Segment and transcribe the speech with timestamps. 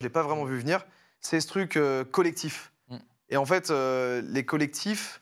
[0.00, 0.86] Je l'ai pas vraiment vu venir,
[1.20, 2.72] c'est ce truc euh, collectif.
[2.88, 2.96] Mm.
[3.28, 5.20] Et en fait, euh, les collectifs,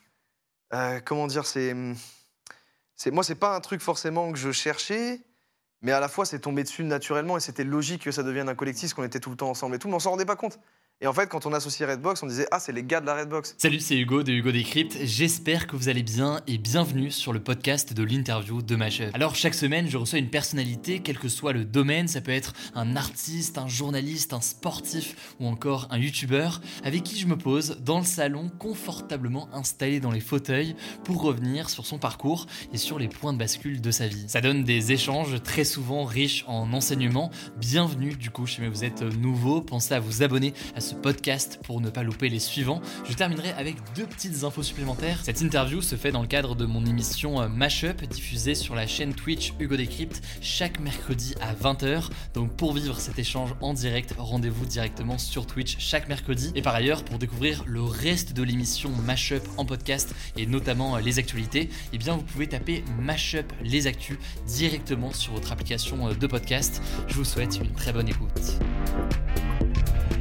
[0.73, 1.75] euh, comment dire, c'est,
[2.95, 5.21] c'est, moi, c'est pas un truc forcément que je cherchais,
[5.83, 8.55] mais à la fois, c'est tombé dessus naturellement et c'était logique que ça devienne un
[8.55, 10.61] collectif, qu'on était tout le temps ensemble et tout, mais on s'en rendait pas compte.
[11.01, 13.15] Et en fait, quand on associait Redbox, on disait ah, c'est les gars de la
[13.15, 13.55] Redbox.
[13.57, 14.97] Salut, c'est Hugo de Hugo Décrypte.
[15.05, 19.15] J'espère que vous allez bien et bienvenue sur le podcast de l'interview de Mashup.
[19.15, 22.09] Alors, chaque semaine, je reçois une personnalité, quel que soit le domaine.
[22.09, 27.17] Ça peut être un artiste, un journaliste, un sportif ou encore un youtubeur avec qui
[27.17, 31.99] je me pose dans le salon, confortablement installé dans les fauteuils pour revenir sur son
[31.99, 34.25] parcours et sur les points de bascule de sa vie.
[34.27, 37.31] Ça donne des échanges très souvent riches en enseignements.
[37.57, 41.81] Bienvenue du coup, si vous êtes nouveau, pensez à vous abonner à ce podcast pour
[41.81, 42.81] ne pas louper les suivants.
[43.09, 45.21] Je terminerai avec deux petites infos supplémentaires.
[45.23, 48.87] Cette interview se fait dans le cadre de mon émission euh, Mashup diffusée sur la
[48.87, 52.11] chaîne Twitch Hugo Décrypte chaque mercredi à 20h.
[52.35, 56.53] Donc pour vivre cet échange en direct, rendez-vous directement sur Twitch chaque mercredi.
[56.55, 61.01] Et par ailleurs, pour découvrir le reste de l'émission Mashup en podcast et notamment euh,
[61.01, 66.15] les actualités, eh bien vous pouvez taper Mashup les actus directement sur votre application euh,
[66.15, 66.83] de podcast.
[67.07, 68.59] Je vous souhaite une très bonne écoute.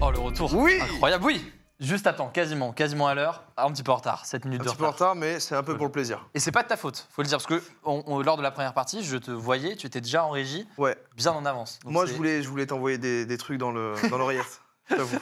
[0.01, 3.83] Oh le retour Oui Incroyable, oui Juste à temps, quasiment, quasiment à l'heure, un petit
[3.83, 5.09] peu en retard, 7 minutes Un de petit peu en retard.
[5.09, 6.27] retard, mais c'est un peu pour le plaisir.
[6.33, 8.41] Et c'est pas de ta faute, faut le dire, parce que on- on- lors de
[8.41, 10.97] la première partie, je te voyais, tu étais déjà en régie, Ouais.
[11.15, 11.77] bien en avance.
[11.83, 14.61] Donc Moi, je voulais, je voulais t'envoyer des, des trucs dans le, dans l'oreillette.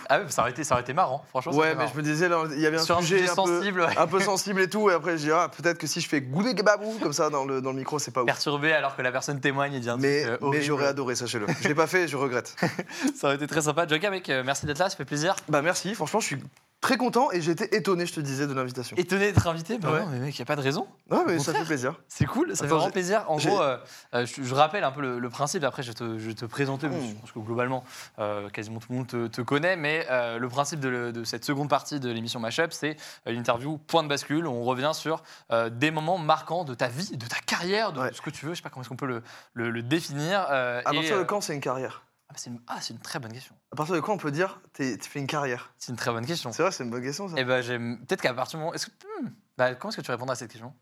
[0.10, 1.54] Ah ouais, ça aurait été, ça aurait été marrant, franchement.
[1.54, 1.92] Ouais, mais marrant.
[1.94, 3.82] je me disais, là, il y avait un Sur un sujet sujet un peu, sensible,
[3.82, 3.98] ouais.
[3.98, 6.22] un peu sensible et tout, et après, je dis, ah, peut-être que si je fais
[6.22, 8.28] goulé gababou comme ça dans le, dans le micro, c'est pas ouf.
[8.28, 11.16] Perturbé alors que la personne témoigne et dit un Mais, truc euh, mais j'aurais adoré,
[11.16, 11.48] sachez-le.
[11.62, 12.56] Je l'ai pas fait, je regrette.
[13.16, 13.88] Ça aurait été très sympa.
[13.88, 15.36] Joker, mec, euh, merci d'être là, ça fait plaisir.
[15.50, 16.38] Bah merci, franchement, je suis
[16.82, 18.96] très content et j'étais étonné, je te disais, de l'invitation.
[18.98, 20.00] Étonné d'être invité, bah Ouais.
[20.02, 20.88] non, mais mec, y a pas de raison.
[21.10, 21.62] Ouais, mais Au ça contraire.
[21.62, 21.96] fait plaisir.
[22.08, 23.26] C'est cool, ça fait Attends, vraiment j'ai- plaisir.
[23.28, 23.78] En j'ai- gros, euh,
[24.14, 26.36] euh, je, je rappelle un peu le, le principe, après je vais te, je vais
[26.36, 27.84] te présenter, parce que je pense que globalement,
[28.20, 31.24] euh, quasiment tout le monde te, te connaît, mais euh, le principe de, le- de
[31.24, 32.98] cette seconde partie de l'émission Mashup, c'est
[33.28, 36.76] euh, une interview point de bascule, où on revient sur euh, des moments marquants de
[36.76, 38.14] ta vie, de ta carrière, de Ouais.
[38.14, 40.46] ce que tu veux, je sais pas comment est-ce qu'on peut le, le- le définir.
[40.52, 42.04] euh, À et, partir de euh, quand c'est une carrière?
[42.28, 43.56] Ah, bah, c'est une, ah, c'est une très bonne question.
[43.72, 45.74] À partir de quand on peut dire, tu fais une carrière?
[45.78, 46.52] C'est une très bonne question.
[46.52, 47.38] C'est vrai, c'est une bonne question, ça.
[47.38, 48.74] Et ben, j'aime- peut-être qu'à partir du moment.
[48.74, 48.92] Est-ce que,
[49.22, 50.74] hmm, bah, comment est-ce que tu répondras à cette question?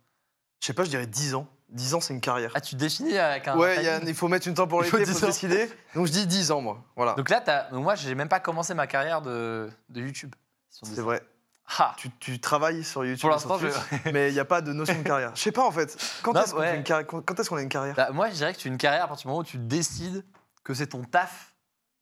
[0.62, 1.48] Je sais pas, je dirais 10 ans.
[1.70, 2.52] 10 ans, c'est une carrière.
[2.56, 3.58] Ah, tu définis avec un.
[3.58, 5.28] Ouais, il a- faut mettre une temporalité, Il il faut faut 10 ans.
[5.28, 5.70] décider.
[5.96, 6.82] Donc je dis 10 ans, moi.
[6.96, 7.14] Voilà.
[7.16, 10.34] Donc là, t'as- donc moi, j'ai même pas commencé ma carrière de, de YouTube.
[10.70, 11.22] C'est vrai.
[11.80, 11.94] Ah.
[11.98, 13.22] Tu, tu travailles sur YouTube.
[13.22, 13.68] Pour l'instant, je.
[14.12, 15.32] Mais il n'y a pas de notion de carrière.
[15.36, 15.98] Je sais pas en fait.
[16.22, 16.72] Quand est-ce qu'on ouais.
[16.72, 17.96] fait une carrière Quand a une carrière?
[17.96, 19.58] Bah, moi, je dirais que tu as une carrière à partir du moment où tu
[19.58, 20.24] décides
[20.64, 21.54] que c'est ton taf.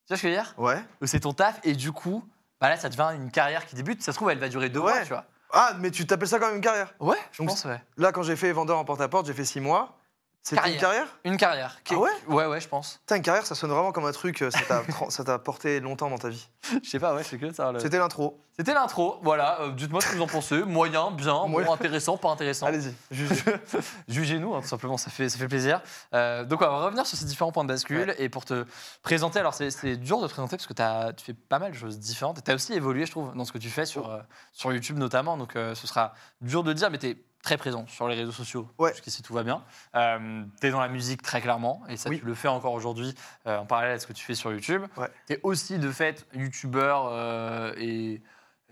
[0.07, 0.53] Tu vois ce que je veux dire?
[0.57, 0.83] Ouais.
[0.99, 2.27] Que c'est ton taf et du coup,
[2.59, 4.01] bah là, ça devient une carrière qui débute.
[4.03, 5.25] Ça se trouve, elle va durer deux mois, tu vois.
[5.53, 6.93] Ah, mais tu t'appelles ça quand même une carrière?
[6.99, 7.81] Ouais, je Donc, pense, ouais.
[7.97, 9.97] Là, quand j'ai fait vendeur en porte-à-porte, j'ai fait 6 mois.
[10.43, 11.07] C'était une Carrière.
[11.23, 11.77] Une carrière.
[11.91, 12.09] Ah ouais?
[12.27, 12.97] Ouais, ouais, je pense.
[13.01, 16.17] Putain, une carrière, ça sonne vraiment comme un truc, euh, ça t'a porté longtemps dans
[16.17, 16.49] ta vie.
[16.83, 17.71] Je sais pas, ouais, c'est que ça.
[17.71, 18.43] le- C'était l'intro.
[18.57, 19.61] C'était l'intro, voilà.
[19.61, 20.63] euh, Dites-moi ce que vous en pensez.
[20.65, 21.67] Moyen, bien, Moyen.
[21.67, 22.65] bon, intéressant, pas intéressant.
[22.65, 23.43] Allez-y, juge.
[24.07, 25.81] Jugez-nous, hein, tout simplement, ça fait, ça fait plaisir.
[26.13, 28.15] Euh, donc, on va revenir sur ces différents points de bascule.
[28.17, 28.65] Et pour te
[29.03, 31.71] présenter, alors c'est c'est dur de te présenter parce que as, tu fais pas mal
[31.71, 32.39] de choses différentes.
[32.39, 34.11] Et tu as aussi évolué, je trouve, dans ce que tu fais sur, Oh.
[34.11, 34.21] euh,
[34.53, 35.37] sur YouTube notamment.
[35.37, 38.67] Donc, ce sera dur de dire, mais tu es très présent sur les réseaux sociaux.
[38.77, 38.91] Ouais.
[38.91, 39.63] Jusqu'ici, tout va bien.
[39.95, 41.81] Euh, tu es dans la musique très clairement.
[41.89, 42.19] Et ça, Oui.
[42.19, 43.13] tu le fais encore aujourd'hui
[43.47, 44.83] euh, en parallèle à ce que tu fais sur YouTube.
[44.97, 45.07] Ouais.
[45.27, 48.21] Tu es aussi, de fait, YouTubeur euh, et.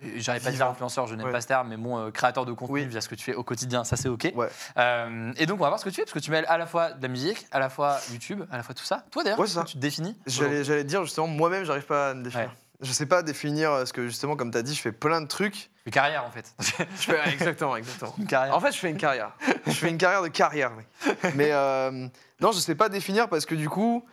[0.01, 1.31] et J'arrive pas à dire influenceur, je n'aime Ouais.
[1.31, 2.85] pas ce terme, mais bon, euh, créateur de contenu Oui.
[2.85, 4.25] via ce que tu fais au quotidien, ça c'est ok.
[4.25, 6.65] Et donc, on va voir ce que tu fais, parce que tu mêles à la
[6.67, 9.03] fois de la musique, à la fois YouTube, à la fois tout ça.
[9.11, 10.15] Toi d'ailleurs, tu te définis?
[10.25, 12.53] J'allais dire justement, moi-même, j'arrive pas à me définir.
[12.81, 15.27] Je sais pas définir, parce que justement, comme tu as dit, je fais plein de
[15.27, 15.69] trucs.
[15.85, 16.53] Une carrière en fait.
[16.59, 18.13] Je fais, exactement, exactement.
[18.17, 18.55] Une carrière.
[18.55, 19.31] En fait, je fais une carrière.
[19.65, 20.87] Je fais une carrière de carrière, mec.
[21.35, 22.07] Mais euh,
[22.39, 24.05] non, je sais pas définir parce que du coup.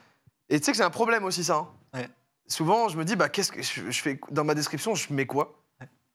[0.49, 1.57] Et tu sais que c'est un problème aussi, ça.
[1.57, 1.69] hein.
[1.95, 2.09] Ouais.
[2.49, 5.27] Souvent, je me dis, bah, qu'est-ce que je, je fais dans ma description, je mets
[5.27, 5.61] quoi?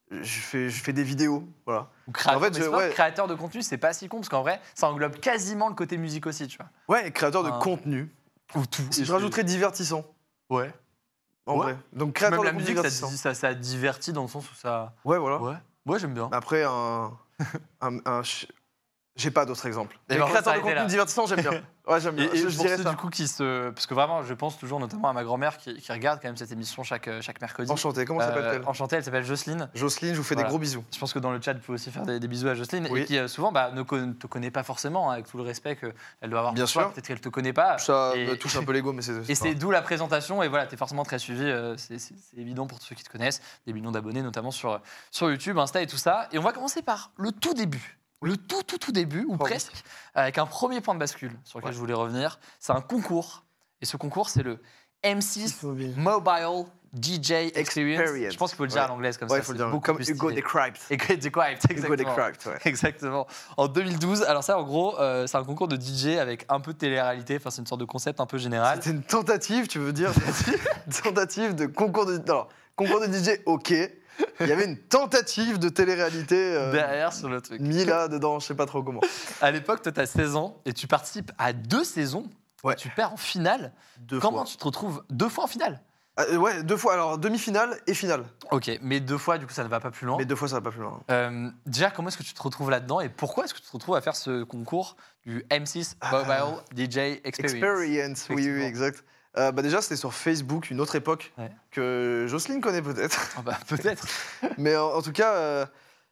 [0.09, 1.89] Je fais, je fais des vidéos, voilà.
[2.07, 2.89] Ou créateur, en fait, mais je- ouais.
[2.89, 5.97] créateur de contenu, c'est pas si con, parce qu'en vrai, ça englobe quasiment le côté
[5.97, 6.67] musique aussi, tu vois.
[6.89, 8.09] Ouais, créateur de contenu.
[8.55, 8.83] Ou tout.
[8.91, 10.03] Je rajouterais divertissant,
[10.49, 10.69] Ouais.
[11.45, 11.63] En Ouais.
[11.73, 11.77] vrai.
[11.93, 14.49] Donc créateur Même la de contenu musique, ça, dit- ça, ça divertit dans le sens
[14.51, 14.93] où ça.
[15.05, 15.41] Ouais, voilà.
[15.41, 15.55] Ouais.
[15.85, 16.29] Ouais, j'aime bien.
[16.31, 17.11] Après, un.
[17.81, 18.47] un- un ch-
[19.21, 19.97] J'ai pas d'autres exemples.
[20.09, 20.85] Et Les va créateurs de contenu là.
[20.85, 21.51] divertissant, j'aime bien.
[21.87, 22.33] Ouais, j'aime Et, bien.
[22.33, 22.91] et je, je pour dirais ceux ça.
[22.91, 23.71] du coup qui se.
[23.71, 26.37] Parce que vraiment, je pense toujours notamment à ma grand-mère qui, qui regarde quand même
[26.37, 27.71] cette émission chaque, euh, chaque mercredi.
[27.71, 28.63] Enchanté, comment Euh, s'appelle-t-elle?
[28.67, 29.67] Enchantée, elle s'appelle Jocelyne.
[29.73, 30.47] Jocelyne, je vous fais Voilà.
[30.47, 30.83] des gros bisous.
[30.93, 32.87] Je pense que dans le chat, vous pouvez aussi faire des, des bisous à Jocelyne.
[32.91, 33.01] Oui.
[33.01, 35.43] Et qui euh, souvent bah, ne con- te connaît pas forcément, hein, avec tout le
[35.43, 36.83] respect qu'elle doit avoir Bien pour toi.
[36.83, 36.93] sûr.
[36.93, 37.79] Peut-être qu'elle te connaît pas.
[37.79, 39.13] Ça Et- me touche un peu l'ego, mais c'est.
[39.29, 40.43] Et c'est d'où la présentation.
[40.43, 41.43] Et voilà, tu es forcément très suivi.
[41.43, 43.41] euh, c'est c'est- c'est évident pour tous ceux qui te connaissent.
[43.65, 44.79] Des millions d'abonnés, notamment sur,
[45.09, 46.27] sur YouTube, Insta et tout ça.
[46.31, 47.97] Et on va commencer par le tout début.
[48.23, 49.49] Le tout, tout, tout début, ou Oh oui.
[49.49, 49.83] presque,
[50.13, 51.73] avec un premier point de bascule sur lequel Ouais.
[51.75, 52.39] je voulais revenir.
[52.59, 53.43] C'est un concours.
[53.81, 54.59] Et ce concours, c'est le
[55.03, 55.95] M6 mobile.
[56.93, 58.01] DJ Experience.
[58.01, 58.33] Experience.
[58.33, 58.83] Je pense qu'il faut le dire Ouais.
[58.85, 59.43] à l'anglaise comme Ouais, ça.
[59.43, 59.69] faut le dire.
[59.69, 60.41] beaucoup Comme plus Hugo stylé.
[60.41, 60.77] Decrypt.
[60.91, 61.95] Hugo Decrypt, Hugo exactement.
[62.15, 62.57] Decrypt, ouais.
[62.65, 63.27] Exactement.
[63.57, 66.73] En 2012, alors ça, en gros, euh, c'est un concours de DJ avec un peu
[66.73, 67.37] de télé-réalité.
[67.37, 68.79] Enfin, c'est une sorte de concept un peu général.
[68.83, 70.11] C'était une tentative, tu veux dire?
[70.87, 72.21] Une tentative de concours de.
[72.27, 73.73] Alors, concours de DJ, ok.
[74.39, 76.35] Il y avait une tentative de télé-réalité.
[76.55, 77.61] euh, Derrière sur le truc.
[77.61, 79.01] mis là dedans, je sais pas trop comment.
[79.41, 82.25] À l'époque, toi, tu as 16 ans et tu participes à deux saisons.
[82.63, 82.75] Ouais.
[82.75, 83.73] Tu perds en finale.
[83.99, 84.45] Deux Comment fois.
[84.45, 85.81] tu te retrouves deux fois en finale
[86.17, 86.93] Ah, euh, ouais, deux fois.
[86.93, 88.23] Alors, demi-finale et finale.
[88.51, 90.17] Ok, mais deux fois, du coup, ça ne va pas plus loin.
[90.19, 90.99] Mais deux fois, ça va pas plus loin.
[91.09, 93.71] Euh, déjà, comment est-ce que tu te retrouves là-dedans et pourquoi est-ce que tu te
[93.71, 94.95] retrouves à faire ce concours
[95.25, 97.53] du M6 Mobile DJ Experience?
[97.55, 99.03] Experience, oui, oui, exact.
[99.37, 101.49] Euh, bah déjà, c'était sur Facebook, une autre époque Ouais.
[101.71, 103.29] que Jocelyne connaît peut-être.
[103.37, 104.05] Ah bah, Peut-être.
[104.57, 105.65] Mais en, en tout cas, euh,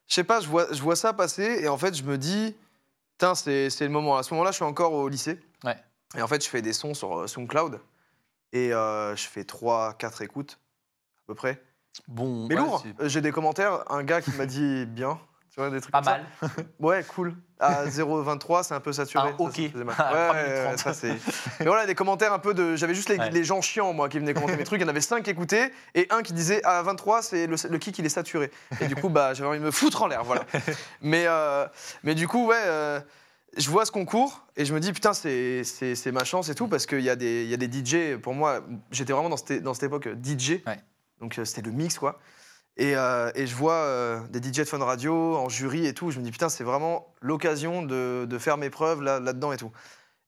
[0.08, 2.56] je sais pas, je vois, je vois ça passer et en fait, je me dis,
[3.12, 4.16] putain, c'est le moment.
[4.16, 5.38] À ce moment-là, je suis encore au lycée.
[5.64, 5.76] Ouais.
[6.16, 7.78] Et en fait, je fais des sons sur euh, SoundCloud
[8.52, 10.58] et euh, je fais 3-4 écoutes
[11.18, 11.62] à peu près.
[12.08, 12.84] Bon, Mais ouais, lourd.
[13.02, 15.20] J'ai des commentaires, un gars qui m'a dit bien.
[15.52, 16.20] Tu vois, des trucs Pas comme ça.
[16.42, 16.66] mal.
[16.78, 17.34] Ouais, cool.
[17.58, 19.30] À 0,23, c'est un peu saturé.
[19.30, 19.60] Ça, ok.
[19.72, 19.96] ça mal.
[19.98, 20.78] Ouais, 3 ouais, minutes ouais, 30.
[20.78, 21.14] ça c'est.
[21.60, 22.76] Mais voilà, des commentaires un peu de.
[22.76, 23.30] J'avais juste les, Ouais.
[23.30, 24.80] les gens chiants, moi, qui venaient commenter mes trucs.
[24.80, 27.56] Il y en avait 5 qui écoutaient et un qui disait à 23, c'est le,
[27.68, 28.50] le kick, il est saturé.
[28.80, 30.44] Et du coup, bah, j'avais envie de me foutre en l'air, voilà.
[31.02, 31.66] mais, euh,
[32.04, 32.56] mais du coup, ouais.
[32.64, 33.00] euh,
[33.56, 36.54] je vois ce concours et je me dis, putain, c'est c'est- c'est ma chance et
[36.54, 38.60] tout, parce qu'il y, a des- il y a des DJ, pour moi,
[38.92, 40.78] j'étais vraiment dans cette, dans cette époque DJ, Ouais.
[41.20, 42.20] donc euh, c'était le mix, quoi.
[42.76, 46.10] Et, euh, et je vois euh, des DJ de Fun Radio en jury et tout.
[46.10, 49.56] Je me dis, putain, c'est vraiment l'occasion de, de faire mes preuves là- là-dedans et
[49.56, 49.70] tout.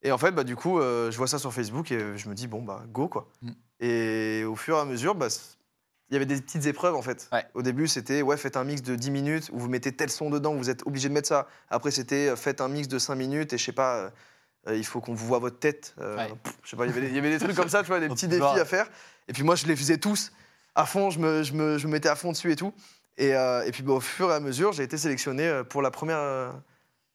[0.03, 2.35] Et en fait, bah, du coup, euh, je vois ça sur Facebook et je me
[2.35, 3.29] dis, bon, bah, go, quoi.
[3.41, 3.51] Mm.
[3.81, 5.29] Et au fur et à mesure, bah,
[6.11, 7.29] il y avait des petites épreuves, en fait.
[7.33, 7.45] Ouais.
[7.55, 10.29] Au début, c'était, ouais, faites un mix de 10 minutes où vous mettez tel son
[10.29, 11.47] dedans, vous êtes obligé de mettre ça.
[11.71, 14.11] Après, c'était, faites un mix de 5 minutes et je sais pas,
[14.69, 15.95] euh, il faut qu'on vous voit votre tête.
[16.01, 16.29] Euh, Ouais.
[16.43, 18.29] pff, je sais pas, il y avait des- trucs comme ça, tu vois, des petits
[18.29, 18.89] défis à faire.
[19.29, 20.33] Et puis moi, je les faisais tous
[20.75, 22.73] à fond, je me, je me, je me mettais à fond dessus et tout.
[23.19, 25.83] Et, euh, et puis bah, au fur et à mesure, j'ai été sélectionné euh, pour
[25.83, 26.51] la première, euh,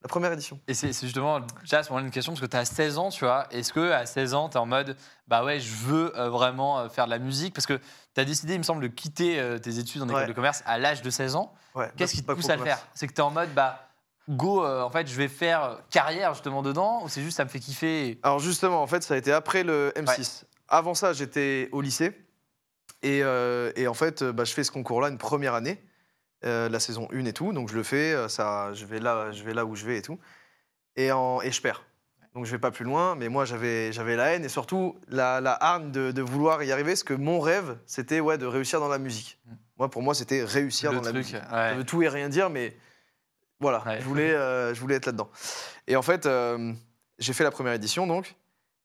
[0.03, 0.59] la première édition.
[0.67, 3.09] Et c'est justement déjà à ce moment-là une question parce que tu as 16 ans,
[3.09, 3.47] tu vois.
[3.51, 4.95] Est-ce que à 16 ans, tu es en mode
[5.27, 7.53] bah ouais, je veux vraiment faire de la musique?
[7.55, 7.73] Parce que
[8.13, 10.27] tu as décidé, il me semble, de quitter tes études en école Ouais.
[10.27, 11.51] de commerce à l'âge de 16 ans.
[11.73, 12.79] Ouais, Qu'est-ce qui te pousse à le commerce.
[12.81, 13.83] faire C'est que tu es en mode bah
[14.29, 17.49] go, euh, en fait, je vais faire carrière justement dedans ou c'est juste ça me
[17.49, 20.43] fait kiffer et- Alors justement, en fait, ça a été après le M6.
[20.67, 22.11] Avant ça, j'étais au lycée.
[23.03, 25.83] Et, euh, et en fait, euh, bah, je fais ce concours-là une première année,
[26.45, 27.53] euh, la saison 1 et tout.
[27.53, 30.01] Donc je le fais, ça, je, vais là, je vais là où je vais et
[30.01, 30.19] tout.
[30.95, 31.83] Et, en, et je perds.
[32.33, 35.53] Donc je vais pas plus loin, mais moi j'avais la haine et surtout la, la
[35.53, 38.87] hargne de, de vouloir y arriver, parce que mon rêve, c'était ouais, de réussir dans
[38.89, 39.39] la musique.
[39.45, 39.51] Mm.
[39.79, 41.35] Moi, pour moi, c'était réussir le dans la musique.
[41.35, 41.41] ouais.
[41.51, 42.75] Ça veut tout et rien dire, mais
[43.59, 43.99] voilà, Ouais.
[43.99, 45.29] je, voulais, euh, je voulais être là-dedans.
[45.87, 46.73] Et en fait, euh,
[47.19, 48.35] j'ai fait la première édition, donc,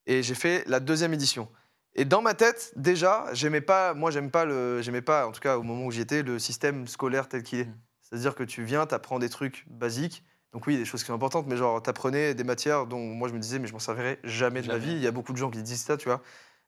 [0.07, 1.49] et j'ai fait la deuxième édition.
[1.95, 5.41] Et dans ma tête, déjà, j'aimais pas, moi, j'aime pas le, j'aimais pas, en tout
[5.41, 7.65] cas au moment où j'y étais, le système scolaire tel qu'il est.
[7.67, 7.79] Mm.
[8.03, 10.25] C'est-à-dire que tu viens, tu apprends des trucs basiques.
[10.53, 13.29] Donc oui, des choses qui sont importantes, mais genre, tu apprenais des matières dont moi,
[13.29, 14.93] je me disais, mais je m'en servirai jamais de ma vie.
[14.93, 16.21] Il y a beaucoup de gens qui disent ça, tu vois.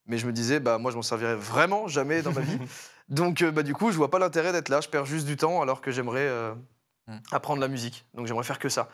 [0.07, 2.59] Mais je me disais, bah, moi, je m'en servirai vraiment jamais dans ma vie.
[3.09, 4.81] Donc, euh, bah, du coup, je vois pas l'intérêt d'être là.
[4.81, 6.55] Je perds juste du temps alors que j'aimerais euh,
[7.07, 7.19] Mm.
[7.33, 8.07] apprendre la musique.
[8.15, 8.89] Donc, j'aimerais faire que ça.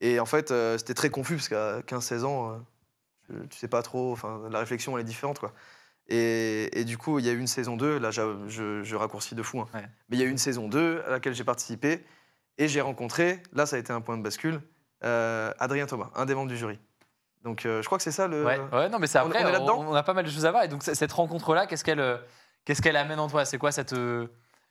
[0.00, 2.60] Et en fait, euh, c'était très confus parce qu'à 15-16 ans,
[3.28, 4.12] tu- sais pas trop.
[4.12, 5.52] Enfin, la réflexion, elle est différente, quoi.
[6.08, 7.98] Et, et du coup, il y a eu une saison 2.
[7.98, 9.60] Là, je, je raccourcis de fou.
[9.60, 9.68] hein.
[9.74, 9.86] Ouais.
[10.08, 12.04] Mais il y a eu une saison 2 à laquelle j'ai participé.
[12.58, 14.60] Et j'ai rencontré, là, ça a été un point de bascule,
[15.04, 16.78] euh, Adrien Thomas, un des membres du jury.
[17.44, 18.44] Donc, euh, je crois que c'est ça le.
[18.44, 20.50] Ouais, ouais, non, mais c'est après, on est on, a pas mal de choses à
[20.50, 20.62] voir.
[20.64, 22.18] Et donc, cette rencontre-là, qu'est-ce qu'elle euh,
[22.64, 23.44] qu'est-ce qu'elle amène en toi?
[23.46, 23.94] C'est quoi cette.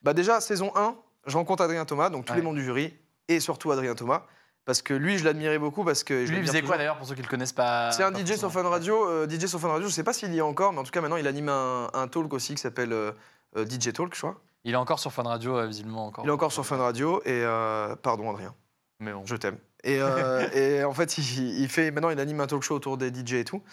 [0.03, 2.37] Bah déjà, saison 1, je rencontre Adrien Thomas, donc tous Ouais.
[2.39, 2.93] les membres du jury,
[3.27, 4.25] et surtout Adrien Thomas,
[4.65, 6.25] parce que lui, je l'admirais beaucoup, parce que...
[6.25, 8.51] je Lui, faisait quoi d'ailleurs pour ceux qui le connaissent pas C'est un DJ sur
[8.51, 10.79] Fun Radio, euh, DJ sur Fun Radio, je sais pas s'il y est encore, mais
[10.79, 13.11] en tout cas maintenant, il anime un, un talk aussi qui s'appelle euh,
[13.57, 14.39] euh, DJ Talk, je crois.
[14.63, 16.23] Il est encore sur Fun Radio, euh, visiblement encore.
[16.23, 17.41] Il est encore sur Fun Radio, et...
[17.43, 18.53] euh, pardon Adrien,
[18.99, 19.25] Mais bon.
[19.25, 19.57] je t'aime.
[19.83, 19.95] Et,
[20.53, 23.33] et en fait, il, il fait, maintenant, il anime un talk show autour des DJ
[23.33, 23.63] et tout.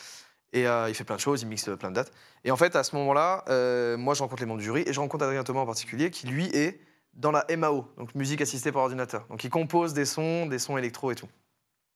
[0.54, 2.10] Et il fait plein de choses, il mixe plein de dates.
[2.44, 3.44] Et en fait, à ce moment-là,
[3.98, 6.26] moi, je rencontre les membres du jury et je rencontre Adrien Thomas en particulier, qui
[6.26, 6.80] lui est
[7.18, 9.26] dans la MAO, donc musique assistée par ordinateur.
[9.28, 11.28] Donc il compose des sons, des sons électro et tout.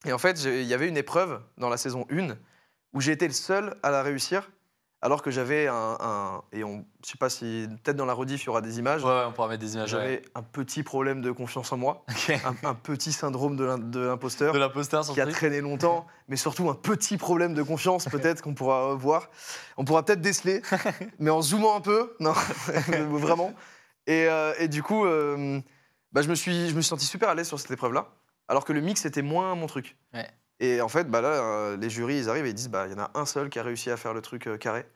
[0.04, 2.36] Et en fait, il y avait une épreuve dans la saison 1
[2.92, 4.50] où j'ai été le seul à la réussir,
[5.00, 8.42] alors que j'avais un, un- et on, je sais pas si peut-être dans la rediff
[8.42, 9.02] il y aura des images.
[9.04, 9.94] Ouais, on pourra mettre des images.
[9.94, 10.00] ouais.
[10.00, 12.04] J'avais un petit problème de confiance en moi,
[12.44, 15.34] un, un petit syndrome de l'im- de l'imposteur De l'imposteur qui a truc.
[15.36, 19.30] traîné longtemps, mais surtout un petit problème de confiance peut-être qu'on pourra voir.
[19.76, 20.62] On pourra peut-être déceler,
[21.20, 22.32] mais en zoomant un peu, non,
[23.10, 23.52] vraiment.
[24.06, 25.60] Et, euh, et du coup, euh,
[26.12, 28.08] bah, je, me suis, je me suis senti super à l'aise sur cette épreuve-là,
[28.48, 29.96] alors que le mix était moins mon truc.
[30.12, 30.28] Ouais.
[30.60, 32.92] Et en fait, bah, là, euh, les jurys, ils arrivent et ils disent, bah, il
[32.92, 34.86] y en a un seul qui a réussi à faire le truc carré,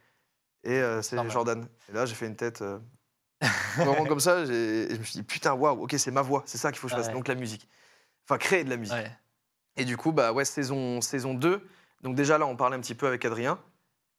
[0.64, 1.16] et c'est.
[1.30, 1.66] Jordan.
[1.88, 2.62] Et là, j'ai fait une tête...
[3.76, 6.56] Vraiment comme ça, et je me suis dit, putain, waouh, ok, c'est ma voix, c'est
[6.58, 7.12] ça qu'il faut que je fasse, Ouais.
[7.12, 7.68] donc la musique.
[8.25, 8.94] Enfin, créer de la musique.
[8.96, 9.10] Ouais.
[9.76, 11.60] Et du coup, bah ouais, saison, saison 2.
[12.02, 13.58] Donc déjà là, on parlait un petit peu avec Adrien.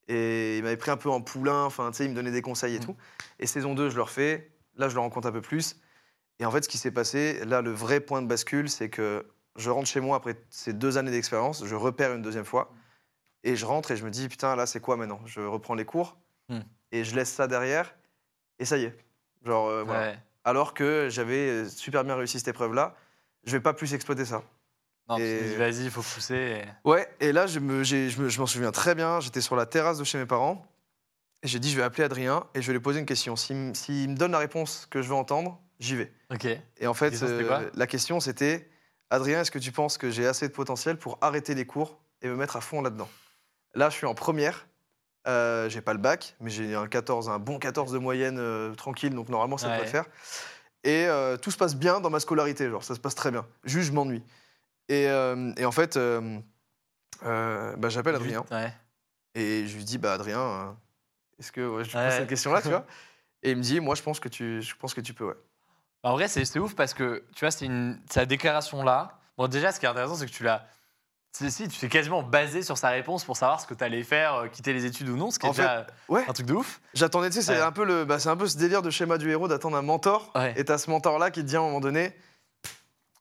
[0.08, 2.44] Et il m'avait pris un peu en poulain, enfin, tu sais, il me donnait des
[2.44, 2.84] conseils et Mm.
[2.86, 2.96] tout.
[3.40, 4.52] Et saison 2, je le refais.
[4.78, 5.76] Là, je le rencontre un peu plus.
[6.40, 9.26] Et en fait, ce qui s'est passé, là, le vrai point de bascule, c'est que
[9.56, 12.72] je rentre chez moi après ces deux années d'expérience, je repère une deuxième fois.
[13.44, 15.20] Et je rentre et je me dis, putain, là, c'est quoi maintenant?
[15.26, 16.18] Je reprends les cours
[16.50, 16.60] Mm.
[16.94, 17.94] et je laisse ça derrière.
[18.60, 18.96] Et ça y est.
[19.46, 20.12] Genre, euh, voilà.
[20.12, 20.20] Ouais.
[20.44, 22.96] Alors que j'avais super bien réussi cette épreuve-là,
[23.44, 24.44] je vais pas plus exploiter ça.
[25.10, 26.36] Non, Et- vas-y, il faut pousser.
[26.36, 29.20] et- Ouais, et là, je me- j'ai- je me- je m'en souviens très bien.
[29.22, 30.66] J'étais sur la terrasse de chez mes parents.
[31.44, 33.36] Et j'ai dit, je vais appeler Adrien et je vais lui poser une question.
[33.36, 36.12] S'il me- s'il me donne la réponse que je veux entendre, j'y vais.
[36.34, 36.48] Ok.
[36.78, 37.12] Et en fait,
[37.46, 38.70] quoi la question, c'était
[39.10, 42.28] Adrien, est-ce que tu penses que j'ai assez de potentiel pour arrêter les cours et
[42.28, 43.08] me mettre à fond là-dedans?
[43.76, 44.68] Là, je suis en première.
[45.28, 48.74] Euh, j'ai pas le bac, mais j'ai un 14, un bon 14 de moyenne euh,
[48.76, 49.78] tranquille, donc normalement ça Ouais.
[49.78, 50.06] peut le faire.
[50.86, 53.46] Et euh, tout se passe bien dans ma scolarité, genre ça se passe très bien.
[53.66, 54.24] Juste, je m'ennuie.
[54.88, 56.40] Et, euh, et en fait, euh,
[57.24, 58.72] euh, bah, j'appelle Adrien Ouais.
[59.36, 60.72] et je lui dis bah Adrien, euh,
[61.40, 62.86] est-ce que ouais, je pose cette question-là, tu vois
[63.44, 65.36] Et il me dit, moi je pense que tu, je pense que tu peux, ouais.
[66.04, 69.20] En vrai, c'est ouf parce que, tu vois, c'est une- sa déclaration-là.
[69.38, 70.66] Bon, déjà, ce qui est intéressant, c'est que tu l'as.
[71.34, 74.34] Si, tu t'es quasiment basé sur sa réponse pour savoir ce que tu allais faire,
[74.36, 76.24] euh, quitter les études ou non, ce qui est En fait, déjà Ouais.
[76.28, 76.82] un truc de ouf.
[76.96, 77.62] J'attendais, tu sais, c'est Ouais.
[77.62, 80.32] un peu le, bah, un peu ce délire de schéma du héros d'attendre un mentor.
[80.36, 80.54] Ouais.
[80.58, 82.16] Et t'as ce mentor-là qui te dit à un moment donné,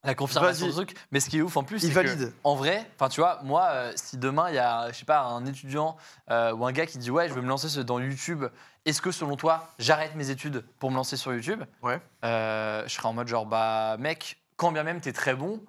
[0.07, 0.95] La confirmation du truc.
[1.11, 3.67] Mais ce qui est ouf en plus, c'est que, en vrai, enfin, tu vois, moi,
[3.71, 5.97] euh, si demain il y a, je sais pas, un étudiant
[6.31, 8.45] euh, ou un gars qui dit ouais, je veux me lancer dans YouTube,
[8.85, 11.63] est-ce que selon toi, j'arrête mes études pour me lancer sur YouTube?
[11.83, 12.01] Ouais.
[12.25, 15.61] Euh, Je serais en mode genre bah mec, quand bien même t'es très bon,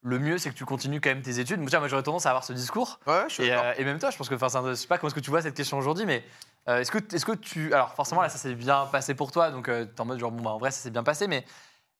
[0.00, 1.60] le mieux c'est que tu continues quand même tes études.
[1.60, 2.98] Moi, j'aurais tendance à avoir ce discours.
[3.06, 5.08] Ouais, je suis Et, et même toi, je pense que, enfin, je sais pas comment
[5.08, 6.24] est-ce que tu vois cette question aujourd'hui, mais
[6.66, 9.66] est-ce que, est-ce que tu, alors forcément là, ça s'est bien passé pour toi, donc
[9.66, 11.44] t'es en mode genre bon bah en vrai ça s'est bien passé, mais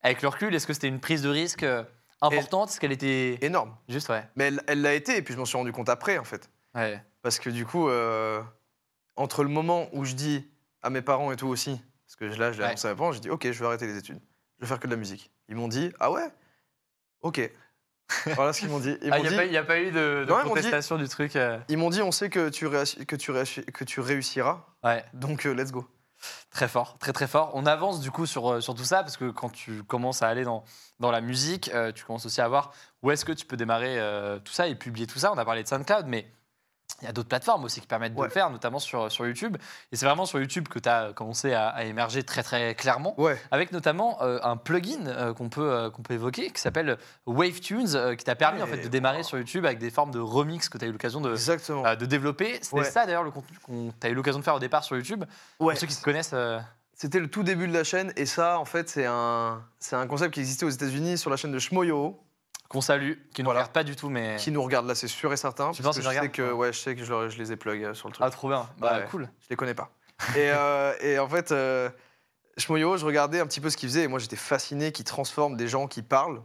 [0.03, 1.85] avec le recul, est-ce que c'était une prise de risque euh,
[2.21, 2.71] importante?
[2.71, 3.77] Est-ce qu'elle était Énorme.
[3.89, 6.25] juste ouais, Mais elle l'a été, et puis je m'en suis rendu compte après, en
[6.25, 6.51] fait.
[6.75, 8.43] ouais, Parce que du coup, euh,
[9.17, 10.49] entre le moment où je dis
[10.83, 13.13] à mes parents et tout aussi, parce que là, je l'ai annoncé à mes parents,
[13.13, 14.21] j'ai dit, ok, je vais arrêter les études.
[14.59, 15.31] Je vais faire que de la musique.
[15.49, 16.29] Ils m'ont dit, ah ouais?
[17.21, 17.41] Ok.
[18.35, 18.97] voilà ce qu'ils m'ont dit.
[19.11, 21.37] Ah, il dit, n'y a, pas eu de, de Non, dit- du truc.
[21.37, 23.33] euh, ils m'ont dit, on sait que tu, que tu,
[23.65, 25.87] que tu réussiras, Ouais, donc euh, let's go.
[26.51, 27.51] Très fort, très très fort.
[27.55, 30.29] On avance du coup sur, euh, sur tout ça parce que quand tu commences à
[30.29, 30.65] aller dans,
[31.01, 33.99] dans la musique, euh, tu commences aussi à voir où est-ce que tu peux démarrer
[33.99, 35.33] euh, tout ça et publier tout ça.
[35.33, 36.31] On a parlé de SoundCloud, mais
[37.03, 38.29] il y a d'autres plateformes aussi qui permettent de Ouais.
[38.29, 39.57] le faire, notamment sur, sur YouTube.
[39.91, 43.21] Et c'est vraiment sur YouTube que tu as commencé à, à émerger très très clairement.
[43.21, 43.37] Ouais.
[43.51, 48.17] avec notamment euh, un plugin euh, qu'on peut, euh, qu'on peut évoquer qui s'appelle WaveTunes,
[48.17, 50.79] qui t'a permis en fait, de démarrer sur YouTube avec des formes de remix que
[50.79, 51.31] tu as eu l'occasion de,
[51.97, 52.59] de développer.
[52.63, 52.85] C'était Ouais.
[52.85, 55.25] ça d'ailleurs le contenu qu'on tu as eu l'occasion de faire au départ sur YouTube.
[55.59, 56.35] Pour ceux qui te connaissent,
[56.95, 59.61] C'était le tout début de la chaîne, et ça, en fait, c'est un,
[59.93, 62.21] un concept qui existait aux États-Unis sur la chaîne de Shmoyo,
[62.73, 63.61] qu'on salue, qui ne Voilà.
[63.61, 64.37] regarde pas du tout, mais.
[64.39, 65.71] qui nous regarde là, c'est sûr et certain.
[65.73, 67.39] Tu parce penses que qu'ils je sais que, ouais, je sais que je, leur- je
[67.39, 68.25] les ai plug euh, sur le truc.
[68.27, 68.69] Ah, trop bien.
[68.79, 69.07] Bah, Ouais.
[69.11, 69.29] cool.
[69.41, 69.91] Je les connais pas.
[70.37, 71.91] et, euh, et en fait, euh,
[72.59, 75.57] Shmoyo, je regardais un petit peu ce qu'il faisait, et moi, j'étais fasciné qu'il transforme
[75.57, 76.43] des gens qui parlent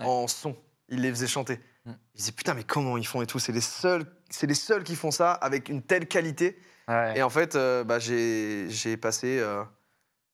[0.00, 0.04] Ouais.
[0.06, 0.56] en son.
[0.88, 1.58] Il les faisait chanter.
[1.84, 1.92] Mm.
[2.14, 3.38] Je disais, putain, mais comment ils font et tout?
[3.38, 6.58] C'est les seuls, c'est les seuls qui font ça avec une telle qualité.
[6.88, 7.18] Ouais.
[7.18, 9.64] Et en fait, euh, bah, j'ai j'ai passé euh,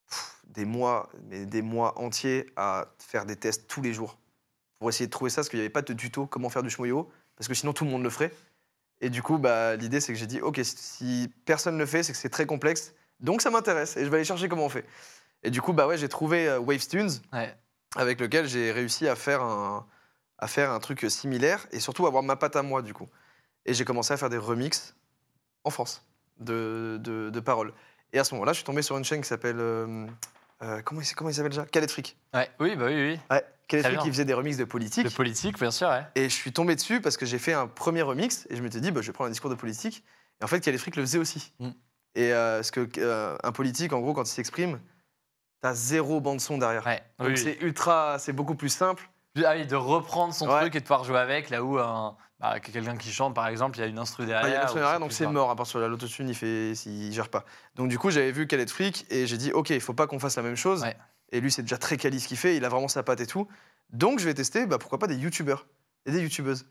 [0.08, 4.18] pff, des mois, mais des mois entiers à faire des tests tous les jours
[4.82, 6.68] pour essayer de trouver ça, parce qu'il n'y avait pas de tuto comment faire du
[6.68, 8.32] shmoyo, parce que sinon tout le monde le ferait.
[9.00, 12.02] Et du coup, bah, l'idée c'est que j'ai dit, ok, si personne ne le fait,
[12.02, 14.68] c'est que c'est très complexe, donc ça m'intéresse et je vais aller chercher comment on
[14.68, 14.84] fait.
[15.44, 17.56] Et du coup, bah ouais, j'ai trouvé euh, Wavestunes Ouais.
[17.94, 19.86] avec lequel j'ai réussi à faire un,
[20.38, 23.06] à faire un truc similaire et surtout avoir ma patte à moi du coup.
[23.66, 24.96] Et j'ai commencé à faire des remixes
[25.62, 26.04] en France
[26.40, 27.72] de, de, de paroles.
[28.12, 29.60] Et à ce moment-là, je suis tombé sur une chaîne qui s'appelle.
[29.60, 30.06] euh,
[30.62, 31.66] euh, comment il, comment il s'appelle déjà?
[31.66, 32.16] Calet Fric.
[32.34, 32.50] Ouais.
[32.58, 33.20] Oui, bah oui, oui.
[33.30, 33.44] Ouais,
[33.80, 34.02] Fric bien.
[34.02, 35.04] qui faisait des remixes de politique.
[35.04, 36.02] De politique, bien sûr, ouais.
[36.14, 38.80] Et je suis tombé dessus parce que j'ai fait un premier remix et je m'étais
[38.80, 40.04] dit, bah, je vais prendre un discours de politique.
[40.40, 41.52] Et en fait, Calet Fric le faisait aussi.
[41.60, 41.70] Mm.
[42.14, 44.80] Et euh, parce que euh, un politique, en gros, quand il s'exprime,
[45.62, 46.84] t'as zéro bande son derrière.
[46.84, 47.02] Ouais.
[47.18, 47.38] Donc Oui, oui.
[47.38, 49.08] c'est ultra, c'est beaucoup plus simple
[49.44, 50.60] Ah oui, de reprendre son Ouais.
[50.60, 53.78] truc et de pouvoir jouer avec, là où un, bah, quelqu'un qui chante, par exemple,
[53.78, 54.44] il y a une instru derrière.
[54.44, 56.28] Ah, il y a une instru derrière, donc c'est mort à part sur la l'autotune,
[56.28, 57.44] il fait, il gère pas.
[57.76, 60.18] Donc du coup, j'avais vu Khaled Freak et j'ai dit, ok, il faut pas qu'on
[60.18, 60.82] fasse la même chose.
[60.82, 60.96] Ouais.
[61.32, 63.26] Et lui, c'est déjà très quali ce qu'il fait, il a vraiment sa patte et
[63.26, 63.48] tout.
[63.90, 65.66] Donc je vais tester, bah, pourquoi pas des youtubeurs
[66.06, 66.66] et des youtubeuses.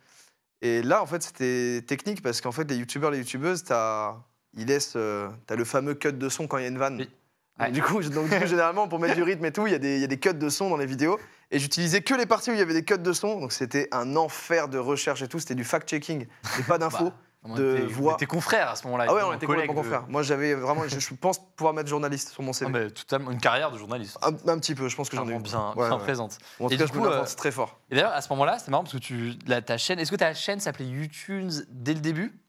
[0.61, 4.15] Et là, en fait, c'était technique parce qu'en fait, les youtubeurs, les youtubeuses, t'as,
[4.55, 6.97] ils laissent, euh, t'as le fameux cut de son quand il y a une vanne.
[6.99, 7.71] Oui.
[7.71, 9.79] Du, coup, donc, du coup, généralement, pour mettre du rythme et tout, il y, a
[9.79, 11.19] des- il y a des cuts de son dans les vidéos.
[11.51, 13.39] Et j'utilisais que les parties où il y avait des cuts de son.
[13.39, 15.37] Donc c'était un enfer de recherche et tout.
[15.39, 16.25] C'était du fact-checking
[16.59, 17.05] et pas d'infos.
[17.09, 18.13] Bah, de voix.
[18.13, 19.05] Était confrères à ce moment-là.
[19.09, 20.11] Ah ouais, on était collègues complètement de-.
[20.11, 22.71] Moi, j'avais vraiment, je, je pense pouvoir mettre journaliste sur mon Ah, CV.
[22.71, 24.17] mais totalement une carrière de journaliste.
[24.21, 25.39] Un, un petit peu, je pense que j'en ai eu.
[25.39, 26.03] bien, Ouais, bien ouais.
[26.03, 26.37] présente.
[26.59, 27.79] En tout Et cas, du coup, euh, très fort.
[27.89, 30.33] Et d'ailleurs, à ce moment-là, c'est marrant parce que tu, ta chaîne, est-ce que ta
[30.33, 32.39] chaîne s'appelait YouTunes dès le début?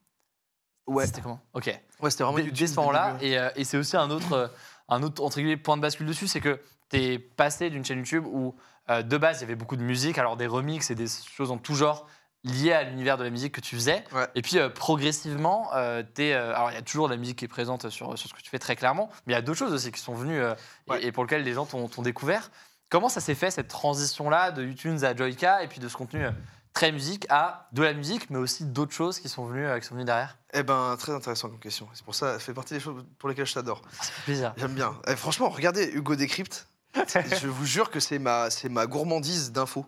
[0.87, 1.41] Ouais, C'était comment?
[1.55, 1.67] Ok.
[2.01, 4.33] ouais c'était vraiment Dès, YouTube dès ce moment-là, et, euh, et c'est aussi un autre,
[4.33, 4.49] euh,
[4.89, 7.99] un autre entre guillemets, point de bascule dessus, c'est que tu es passé d'une chaîne
[7.99, 8.55] YouTube où
[8.91, 11.57] de base il y avait beaucoup de musique, alors des remixes et des choses en
[11.57, 12.07] tout genre
[12.45, 14.05] liées à l'univers de la musique que tu faisais.
[14.13, 14.27] Ouais.
[14.35, 17.45] Et puis euh, progressivement, euh, euh, alors il y a toujours de la musique qui
[17.45, 19.59] est présente sur, sur ce que tu fais très clairement, mais il y a d'autres
[19.59, 20.55] choses aussi qui sont venues euh,
[21.01, 22.51] et- pour lesquelles les gens t'ont découvert.
[22.89, 26.27] Comment ça s'est fait cette transition-là de YouTunes à Joyka et puis de ce contenu
[26.75, 29.95] très musique à de la musique, mais aussi d'autres choses qui sont venues, qui sont
[29.95, 30.37] venues derrière?
[30.53, 31.89] Eh ben, très intéressant comme question.
[31.95, 33.81] C'est pour ça, ça fait partie des choses pour lesquelles je t'adore.
[33.93, 34.53] Ça fait plaisir.
[34.57, 34.95] J'aime bien.
[35.07, 36.67] Eh, franchement, regardez Hugo Décrypte.
[36.95, 39.87] je vous jure que c'est ma, c'est ma gourmandise d'infos.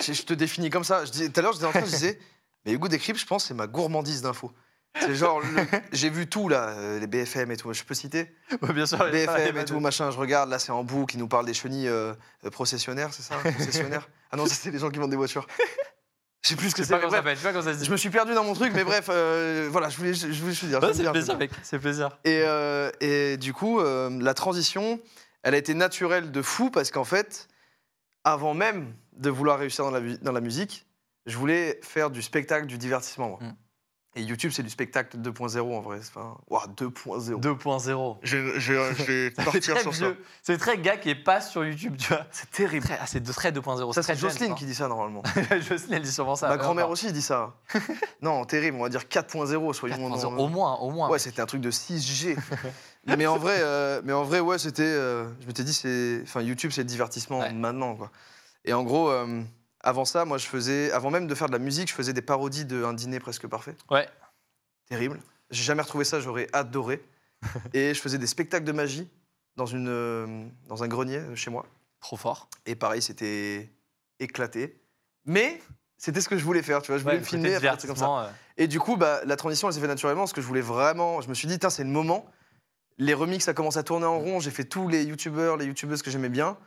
[0.00, 1.04] Je, je te définis comme ça.
[1.04, 2.18] Je Tout à l'heure, j'étais en train, je disais,
[2.64, 4.52] mais Hugo Décrypte, je pense, c'est ma gourmandise d'infos.
[5.00, 5.46] C'est genre, le-
[5.92, 7.72] j'ai vu tout là, euh, les BFM et tout.
[7.72, 8.98] Je peux citer Ouais, bien sûr.
[8.98, 10.10] BFM et tout, machin.
[10.10, 11.14] Je regarde, là, c'est en boucle.
[11.16, 12.14] Ils nous parlent des chenilles euh,
[12.44, 14.08] euh, processionnaires, c'est ça Processionnaires?
[14.30, 15.46] Ah non, c'est les gens qui vendent des voitures.
[16.42, 16.94] Je sais plus ce que Je c'est.
[17.00, 17.84] pas ça je sais pas comment ça se dit.
[17.84, 20.52] je me suis perdu dans mon truc, mais bref, euh, voilà, je voulais, je voulais
[20.54, 20.80] juste dire.
[20.82, 22.10] Ouais, c'est bien, plaisir, mec, c'est plaisir.
[22.24, 25.00] Et, euh, et du coup, la transition,
[25.42, 27.47] elle a été naturelle de fou parce qu'en fait,
[28.32, 30.86] avant même de vouloir réussir dans la, mu- dans la musique,
[31.26, 33.28] je voulais faire du spectacle, du divertissement.
[33.30, 33.38] moi.
[33.40, 33.54] Mm.
[34.16, 35.98] Et YouTube, c'est du spectacle 2.0 en vrai.
[36.00, 37.40] Enfin, ouah, 2.0.
[37.40, 38.16] 2.0.
[38.22, 40.06] Je, je- je vais C'est partir très sur ça.
[40.06, 40.24] vieux.
[40.42, 42.26] C'est très gars qui est pas sur YouTube, tu vois.
[42.32, 42.86] C'est terrible.
[43.00, 43.92] Ah, c'est très 2.0.
[43.92, 44.54] Ça, c'est Jocelyne ça.
[44.54, 45.22] qui dit ça normalement.
[45.60, 46.48] Jocelyne, elle dit sûrement ça.
[46.48, 47.54] Ma grand-mère aussi dit ça.
[48.22, 51.08] non, terrible, on va dire 4.0, soyons 4.0, dans- Au moins, au moins.
[51.10, 52.36] Ouais, c'était un truc de 6G.
[53.16, 54.82] Mais en vrai, euh, mais en vrai, ouais, c'était.
[54.82, 57.52] euh, je m'étais dit, c'est, enfin, YouTube, c'est le divertissement Ouais.
[57.52, 58.10] maintenant, quoi.
[58.64, 59.42] Et en gros, euh,
[59.80, 62.22] avant ça, moi, je faisais, avant même de faire de la musique, je faisais des
[62.22, 63.76] parodies de Un dîner presque parfait.
[63.90, 64.08] Ouais.
[64.88, 65.18] Terrible.
[65.50, 67.02] J'ai jamais retrouvé ça, j'aurais adoré.
[67.74, 69.08] Et je faisais des spectacles de magie
[69.56, 71.64] dans une, euh, dans un grenier euh, chez moi.
[72.00, 72.48] Trop fort.
[72.66, 73.70] Et pareil, c'était
[74.18, 74.80] éclaté.
[75.24, 75.60] Mais
[75.96, 76.98] c'était ce que je voulais faire, tu vois.
[76.98, 78.06] Je voulais Ouais, me filmer, faire des trucs comme ça.
[78.06, 80.46] divertissement, euh, Et du coup, bah, la transition, elle s'est fait naturellement parce que je
[80.46, 81.20] voulais vraiment.
[81.20, 82.26] Je me suis dit, Tain, c'est le moment.
[82.98, 84.40] Les remixes, ça commence à tourner en rond.
[84.40, 86.58] J'ai fait tous les youtubeurs, les youtubeuses que j'aimais bien.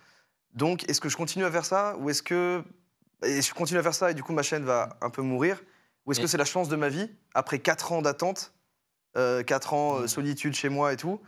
[0.54, 2.64] Donc, est-ce que je continue à faire ça ou est-ce que.
[3.24, 5.62] Et je continue à faire ça et du coup, ma chaîne va un peu mourir?
[6.06, 8.54] Ou est-ce que c'est la chance de ma vie après 4 ans d'attente,
[9.16, 10.08] 4 ans euh, Mm.
[10.08, 11.22] solitude chez moi et tout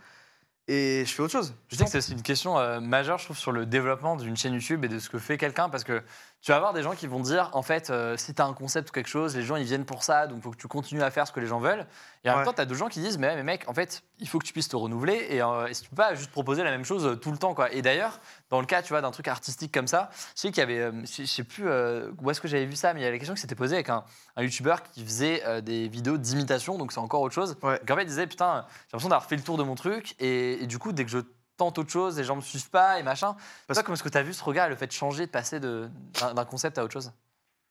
[0.66, 1.54] Et je fais autre chose.
[1.68, 4.54] Je sais que c'est une question euh, majeure, je trouve, sur le développement d'une chaîne
[4.54, 6.02] YouTube et de ce que fait quelqu'un, parce que
[6.44, 8.52] tu vas avoir des gens qui vont dire, en fait, euh, si tu as un
[8.52, 10.68] concept ou quelque chose, les gens ils viennent pour ça, donc il faut que tu
[10.68, 11.86] continues à faire ce que les gens veulent.
[12.22, 12.36] Et en Ouais.
[12.40, 14.38] même temps, tu as d'autres gens qui disent, mais, mais mec, en fait, il faut
[14.38, 16.70] que tu puisses te renouveler et, euh, et si tu peux pas juste proposer la
[16.70, 17.54] même chose euh, tout le temps.
[17.54, 17.72] Quoi.
[17.72, 20.58] Et d'ailleurs, dans le cas, tu vois, d'un truc artistique comme ça, je sais qu'il
[20.58, 23.04] y avait, euh, je sais plus euh, où est-ce que j'avais vu ça, mais il
[23.04, 24.04] y a la question qui s'était posée avec un,
[24.36, 27.56] un YouTuber qui faisait des vidéos d'imitation, donc c'est encore autre chose.
[27.62, 27.78] Ouais.
[27.78, 30.14] Donc en fait, il disait, putain, j'ai l'impression d'avoir fait le tour de mon truc,
[30.20, 31.18] et, et du coup, dès que je
[31.56, 33.36] tente autre chose, les gens me suivent pas, et machin.
[33.66, 35.30] Parce- Toi, comment est-ce que tu as vu ce regard, le fait de changer, de
[35.30, 35.88] passer de-
[36.34, 37.12] d'un concept à autre chose?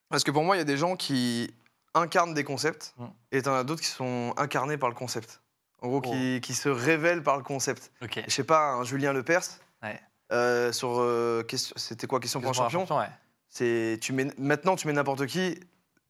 [0.09, 1.53] Parce que pour moi, il y a des gens qui
[1.93, 3.05] incarnent des concepts Mm.
[3.31, 5.41] et t'en as d'autres qui sont incarnés par le concept.
[5.81, 6.11] En gros, Oh.
[6.11, 7.91] qui, qui se révèlent par le concept.
[8.01, 8.21] Ok.
[8.25, 9.43] je sais pas, un Julien Lepers,
[9.81, 9.99] Ouais.
[10.31, 12.85] euh, sur euh, question- c'était quoi question pour un champion?
[12.97, 13.09] ouais.
[13.49, 15.59] C'est tu mets maintenant tu mets n'importe qui,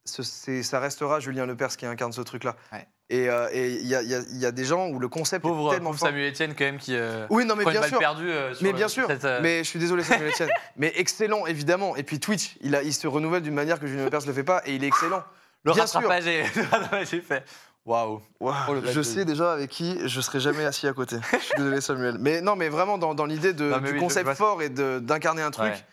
[0.06, 2.56] ce- c'est ça restera Julien Lepers qui incarne ce truc là.
[2.72, 2.88] Ouais.
[3.16, 5.90] Et euh, il y, a- y y des gens où le concept est Pauvre, tellement
[5.92, 6.08] pauvre fort.
[6.08, 8.00] Samuel Etienne, quand même, qui euh, Oui non mais bien sûr.
[8.00, 8.32] perdue.
[8.32, 10.50] euh, Mais le- bien sûr, cette, euh, mais je suis désolé Samuel Etienne.
[10.78, 11.96] mais excellent évidemment.
[11.96, 14.44] Et puis Twitch, il, a, il se renouvelle d'une manière que Julien Lepers le fait
[14.44, 15.22] pas et il est excellent.
[15.64, 16.00] le bien sûr.
[16.02, 16.46] rattrapage est-
[17.14, 17.44] est fait.
[17.86, 18.22] Waouh.
[18.40, 18.52] Oh,
[18.92, 21.18] je sais déjà avec qui je serai jamais assis à côté.
[21.34, 22.16] Je suis désolé Samuel.
[22.20, 25.66] Mais non, mais vraiment dans, dans l'idée du oui, concept fort et d'incarner un truc,
[25.66, 25.86] Ouais.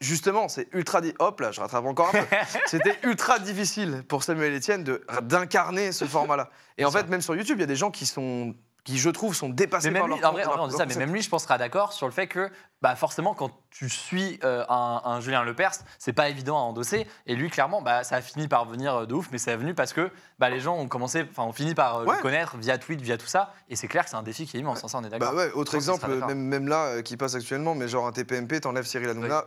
[0.00, 1.00] Justement, c'est ultra...
[1.00, 2.36] di- Hop là, je rattrape encore un peu.
[2.66, 6.50] C'était ultra difficile pour Samuel Etienne de- d'incarner ce format-là.
[6.78, 8.54] Et en fait, même sur YouTube, il y a des gens qui sont
[8.84, 10.74] qui je trouve sont dépassés Mais par même leur lui, en vrai, leur- on dit
[10.74, 12.48] ça, mais même lui, je pense, sera d'accord sur le fait que,
[12.80, 17.06] bah, forcément, quand tu suis euh, un, un Julien Lepers, c'est pas évident à endosser.
[17.26, 19.56] Et lui, clairement, bah, ça a fini par venir euh, de ouf, mais ça est
[19.58, 22.16] venu parce que bah, les gens ont commencé, enfin, ont fini par euh, Ouais.
[22.16, 23.52] le connaître via tweet, via tout ça.
[23.68, 24.82] Et c'est clair que c'est un défi qui est immense.
[24.82, 25.32] hein, ça, on est d'accord.
[25.32, 28.58] Bah ouais, autre exemple, même, même là, euh, qui passe actuellement, mais genre un TPMP,
[28.62, 29.44] t'enlèves Cyril Hanouna,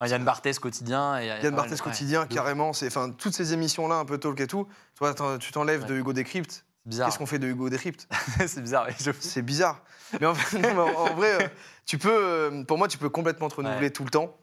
[0.00, 1.18] Enfin, Yann Barthès quotidien.
[1.20, 2.72] Et, Yann Barthès quotidien, carrément.
[2.72, 4.66] C'est, enfin, toutes ces émissions-là, un peu talk et tout.
[4.96, 5.88] Toi, tu t'enlèves Ouais.
[5.88, 6.52] de Hugo Décrypte.
[6.84, 7.06] C'est bizarre.
[7.08, 8.06] Qu'est-ce qu'on fait de Hugo Décrypte
[8.46, 8.86] c'est bizarre.
[9.00, 9.82] je- C'est bizarre.
[10.20, 11.48] Mais en, fait, non, mais en- vrai, euh,
[11.86, 13.90] tu peux, euh, pour moi, tu peux complètement te renouveler Ouais.
[13.90, 14.36] tout le temps.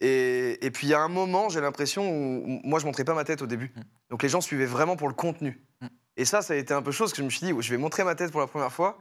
[0.00, 3.04] Et, et puis, il y a un moment, j'ai l'impression où, où moi, je montrais
[3.04, 3.72] pas ma tête au début.
[3.76, 3.80] Mm.
[4.10, 5.62] Donc, les gens suivaient vraiment pour le contenu.
[5.80, 5.86] Mm.
[6.18, 7.76] Et ça, ça a été un peu chose que je me suis dit, je vais
[7.78, 8.98] montrer ma tête pour la première fois.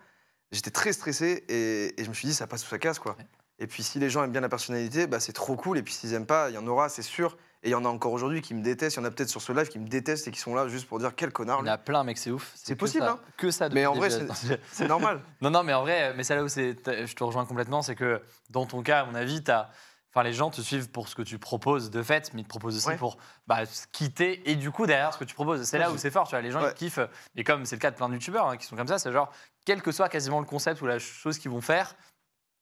[0.52, 3.16] J'étais très stressé et, et je me suis dit, ça passe ou ça casse, quoi.
[3.18, 3.26] Ouais.
[3.60, 5.78] Et puis, si les gens aiment bien la personnalité, bah, c'est trop cool.
[5.78, 7.38] Et puis, s'ils aiment pas, il y en aura, c'est sûr.
[7.64, 8.98] Et il y en a encore aujourd'hui qui me détestent.
[8.98, 10.68] Il y en a peut-être sur ce live qui me détestent et qui sont là
[10.68, 11.60] juste pour dire quel connard.
[11.64, 12.52] Il y en a plein, mec, c'est ouf.
[12.56, 13.12] C'est possible, ça.
[13.14, 13.20] hein.
[13.38, 13.70] Que ça.
[13.70, 15.22] Mais en vrai, c'est- normal.
[15.42, 18.22] Non, non, mais en vrai, mais c'est là où je te rejoins complètement, c'est que
[18.50, 19.70] dans ton cas, à mon avis, t'as,
[20.14, 22.50] enfin, les gens te suivent pour ce que tu proposes de fait, mais ils te
[22.50, 22.98] proposent aussi Ouais.
[22.98, 25.64] pour bah, quitter et du coup derrière ce que tu proposes.
[25.64, 26.42] C'est là où c'est fort, tu vois.
[26.42, 26.70] Les gens Ouais.
[26.72, 27.00] ils kiffent,
[27.36, 29.12] et comme c'est le cas de plein de youtubeurs hein, qui sont comme ça, c'est
[29.12, 29.32] genre
[29.66, 31.96] quel que soit quasiment le concept ou la chose qu'ils vont faire.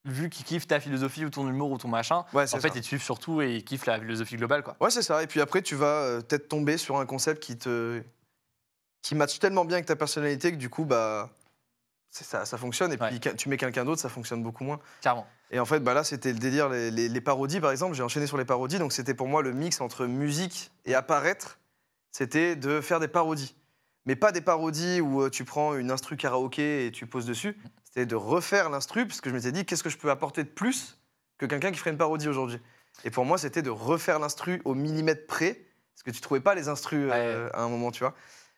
[0.06, 2.82] Vu qu'ils kiffent ta philosophie ou ton humour ou ton machin, Ouais, en fait, ils
[2.82, 4.76] te suivent surtout et ils kiffent la philosophie globale, quoi.
[4.82, 5.24] Ouais, c'est ça.
[5.24, 8.02] Et puis après, tu vas euh, peut-être tomber sur un concept qui te
[9.02, 11.30] qui matche tellement bien avec ta personnalité que du coup, bah,
[12.10, 12.92] ça, ça fonctionne.
[12.94, 13.10] Et Ouais.
[13.18, 14.80] puis tu mets quelqu'un d'autre, ça fonctionne beaucoup moins.
[15.02, 15.26] Clairement.
[15.52, 17.96] Et en fait, bah là, c'était le délire, les, les- les parodies, par exemple.
[17.96, 21.60] J'ai enchaîné sur les parodies, donc c'était pour moi le mix entre musique et apparaître.
[22.12, 23.56] C'était de faire des parodies,
[24.06, 27.58] mais pas des parodies où euh, tu prends une instru karaoké et tu poses dessus.
[27.94, 30.50] C'était de refaire l'instru, parce que je m'étais dit, qu'est-ce que je peux apporter de
[30.50, 31.00] plus
[31.38, 32.60] que quelqu'un qui ferait une parodie aujourd'hui?
[33.04, 36.56] Et pour moi, c'était de refaire l'instru au millimètre près, parce que tu trouvais pas
[36.56, 38.16] les instrus euh, à un moment, tu vois,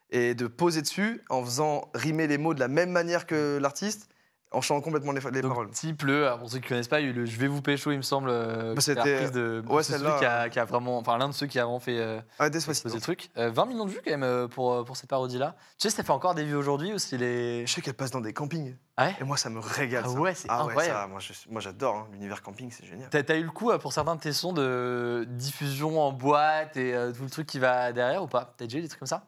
[0.09, 4.07] et de poser dessus en faisant rimer les mots de la même manière que l'artiste,
[4.51, 5.69] en changeant complètement les, les Donc, paroles.
[5.71, 7.47] type le, alors, pour ceux qui connaissent pas, il y a eu le Je vais
[7.47, 8.29] vous pécho, il me semble.
[8.29, 9.61] euh, Bah, c'était- de.
[9.67, 10.97] ouais, c'est celui celle-là, qui a, qui a vraiment.
[10.97, 11.97] Enfin, l'un de ceux qui a vraiment fait.
[11.99, 12.51] euh, Ah, exploser
[12.83, 12.95] Despacito.
[12.95, 13.29] le truc.
[13.37, 15.55] Euh, 20 millions de vues quand même euh, pour, euh, pour cette parodie-là.
[15.77, 17.65] Tu sais si ça fait encore des vues aujourd'hui ou s'il est.
[17.65, 18.75] Je sais qu'elle passe dans des campings.
[18.97, 20.03] Ah ouais Et moi, ça me régale.
[20.05, 20.19] Ah ça.
[20.19, 20.99] ouais, c'est Ah ouais, incroyable.
[21.01, 21.95] ça, moi, je- moi, j'adore.
[21.95, 22.07] hein.
[22.13, 23.09] L'univers camping, c'est génial.
[23.09, 26.77] T'as t'as eu le coup euh, pour certains de tes sons de diffusion en boîte
[26.77, 28.53] et euh, tout le truc qui va derrière ou pas?
[28.57, 29.25] T'as déjà eu des trucs comme ça?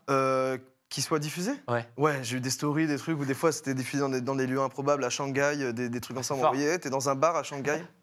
[0.90, 1.86] Qu'il soit diffusé Ouais.
[1.98, 4.36] Ouais, j'ai eu des stories, des trucs où des fois c'était diffusé dans des, dans
[4.36, 6.34] des lieux improbables à Shanghai, euh, des, des trucs comme ça.
[6.34, 6.54] On c'est fort.
[6.54, 7.84] m'envoyait, t'es dans un bar à Shanghai.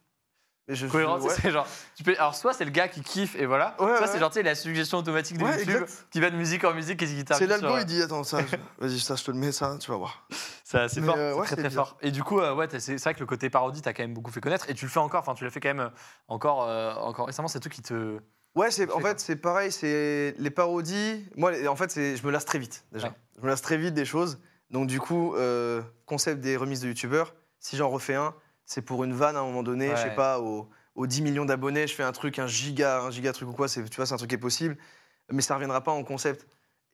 [0.66, 1.35] Et je, Cohérent, ouais.
[1.42, 1.66] c'est genre.
[1.94, 3.77] Tu peux, alors, soit c'est le gars qui kiffe et voilà.
[3.79, 4.07] Ouais, soit ouais.
[4.07, 6.07] c'est genre, tu sais, la suggestion automatique de YouTube exact.
[6.11, 8.38] qui va de musique en musique et qui C'est t'arrive l'algo, il dit Attends, ça,
[8.79, 10.27] vas-y, ça, je te le mets, ça, tu vas voir.
[10.64, 11.88] Ça, c'est fort, euh, c'est très c'est très bizarre.
[11.88, 11.99] fort.
[12.01, 14.14] Et du coup, euh, ouais, c'est c'est vrai que le côté parodie, t'as quand même
[14.14, 15.20] beaucoup fait connaître et tu le fais encore.
[15.20, 15.90] Enfin, tu l'as fait quand même
[16.29, 17.49] encore, euh, encore récemment.
[17.49, 18.18] C'est tout qui te.
[18.55, 21.25] Ouais, c'est, en fait, c'est pareil, c'est les parodies.
[21.37, 23.09] Moi, en fait, c'est, je me lasse très vite, déjà.
[23.09, 23.14] Ouais.
[23.38, 24.38] Je me lasse très vite des choses.
[24.71, 29.03] Donc, du coup, euh, concept des remises de youtubeurs, si j'en refais un, c'est pour
[29.05, 30.14] une vanne à un moment donné, je sais Ouais.
[30.14, 33.49] pas, aux, aux 10 millions d'abonnés, je fais un truc, un giga, un giga truc
[33.49, 34.77] ou quoi, c'est, tu vois, c'est un truc qui est possible,
[35.33, 36.47] mais ça reviendra pas en concept.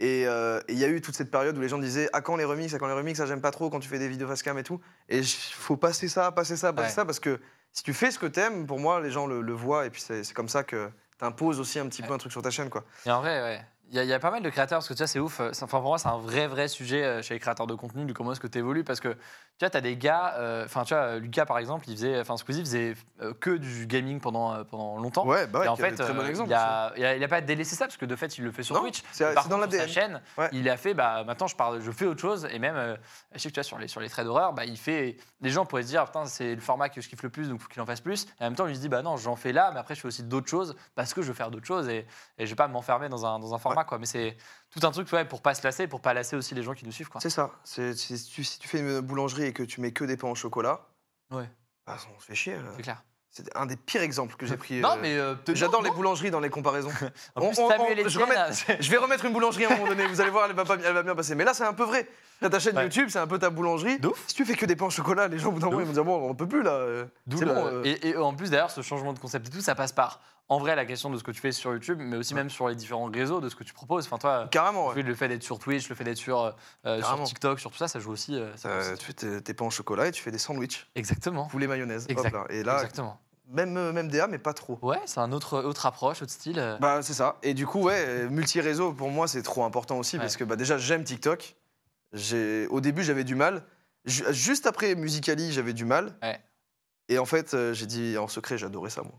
[0.02, 2.36] Et euh, il y a eu toute cette période où les gens disaient à quand
[2.36, 4.26] les remixes, à quand les remixes, ça j'aime pas trop quand tu fais des vidéos
[4.26, 4.80] face cam et tout.
[5.10, 6.94] Et il faut passer ça, passer ça, passer Ouais.
[6.94, 7.38] ça, parce que
[7.72, 10.00] si tu fais ce que t'aimes, pour moi, les gens le, le voient, et puis
[10.00, 10.88] c'est, c'est comme ça que
[11.20, 12.84] t'imposes aussi un petit peu un truc sur ta chaîne, quoi.
[13.06, 13.64] Et en vrai, ouais.
[13.90, 15.18] Il y, a- il y a pas mal de créateurs, parce que tu vois, c'est
[15.18, 15.40] ouf.
[15.40, 18.04] euh, Enfin, pour moi, c'est un vrai, vrai sujet euh, chez les créateurs de contenu,
[18.04, 18.84] de comment est-ce que tu évolues.
[18.84, 19.18] Parce que tu
[19.62, 22.36] vois, tu as des gars, euh, enfin, tu vois, Lucas, par exemple, il faisait, enfin,
[22.36, 25.26] Squeezie faisait euh, que du gaming pendant, euh, pendant longtemps.
[25.26, 26.48] Ouais, bah ouais, et en fait, très bon exemple.
[26.50, 28.52] il, a, il, a, il a pas délaissé ça, parce que de fait, il le
[28.52, 29.02] fait sur Non, Twitch.
[29.10, 30.48] c'est- Par c'est dans sur sa chaîne, Ouais.
[30.52, 32.46] il a fait, bah, maintenant, je, parle, je fais autre chose.
[32.52, 32.96] Et même,
[33.34, 35.16] je sais que tu vois, sur les, sur les traits d'horreur, bah, il fait.
[35.40, 37.60] Les gens pourraient se dire, putain, c'est le format que je kiffe le plus, donc
[37.60, 38.26] faut qu'il en fasse plus.
[38.40, 40.00] Et en même temps, lui se dit, bah non, j'en fais là, mais après, je
[40.00, 41.88] fais aussi d'autres choses, parce que je veux faire d'autres choses.
[41.88, 42.06] Et,
[42.38, 43.98] et je vais pas m'enfermer dans un, dans un format, quoi.
[43.98, 44.36] Mais c'est
[44.70, 46.84] tout un truc, ouais, pour pas se lasser, pour pas lasser aussi les gens qui
[46.84, 47.20] nous suivent, quoi.
[47.20, 47.50] C'est ça.
[47.64, 50.28] C'est, si, tu, si tu fais une boulangerie et que tu mets que des pains
[50.28, 50.80] au chocolat,
[51.30, 51.48] Ouais.
[51.86, 52.54] bah, on se fait chier.
[52.54, 52.62] euh.
[52.76, 53.02] C'est clair.
[53.32, 54.80] C'est un des pires exemples que j'ai pris.
[54.80, 55.16] Non, euh, mais.
[55.16, 56.90] euh, J'adore les boulangeries dans les comparaisons.
[57.36, 59.68] En On- plus, on- Samuel on- je Etienne, remets- Je vais remettre une boulangerie à
[59.72, 61.36] un moment donné, vous allez voir, elle va, pas- elle va bien passer.
[61.36, 62.08] Mais là, c'est un peu vrai.
[62.40, 62.82] Ta chaîne Ouais.
[62.84, 64.00] YouTube, c'est un peu ta boulangerie.
[64.00, 64.24] De ouf.
[64.26, 65.86] Si tu fais que des pains au chocolat, les gens, au bout d'un moment, ils
[65.86, 67.04] vont dire Bon, on peut plus là.
[67.28, 67.66] D'où C'est le- bon.
[67.66, 67.82] euh.
[67.84, 70.58] et, et en plus, d'ailleurs, ce changement de concept et tout, ça passe par, en
[70.58, 72.74] vrai, la question de ce que tu fais sur YouTube, mais aussi même sur les
[72.74, 74.04] différents réseaux, de ce que tu proposes.
[74.06, 75.00] Enfin, toi, Carrément, ouais.
[75.02, 76.50] le fait d'être sur Twitch, le fait d'être sur, euh,
[76.86, 77.22] euh, sur.
[77.22, 78.34] TikTok, sur tout ça, ça joue aussi.
[78.36, 80.90] euh, ça Euh, tu fais tes, pains au chocolat et tu fais des sandwichs.
[80.96, 81.46] Exactement.
[81.46, 82.04] Poulet mayonnaise.
[82.04, 82.44] hop Exact- là.
[82.50, 83.18] Et là, Exactement.
[83.48, 84.78] même, même DA, mais pas trop.
[84.82, 86.76] Ouais, c'est un autre, autre approche, autre style.
[86.80, 87.36] Bah, c'est ça.
[87.42, 90.22] Et du coup, ouais, multi-réseau, pour moi, c'est trop important aussi Ouais.
[90.22, 91.54] parce que bah, déjà, j'aime TikTok.
[92.70, 93.62] Au début, j'avais du mal.
[94.04, 96.16] Ju- Juste après Musicali, j'avais du mal.
[97.08, 99.12] Et en fait, j'ai dit en secret, j'adorais ça, moi.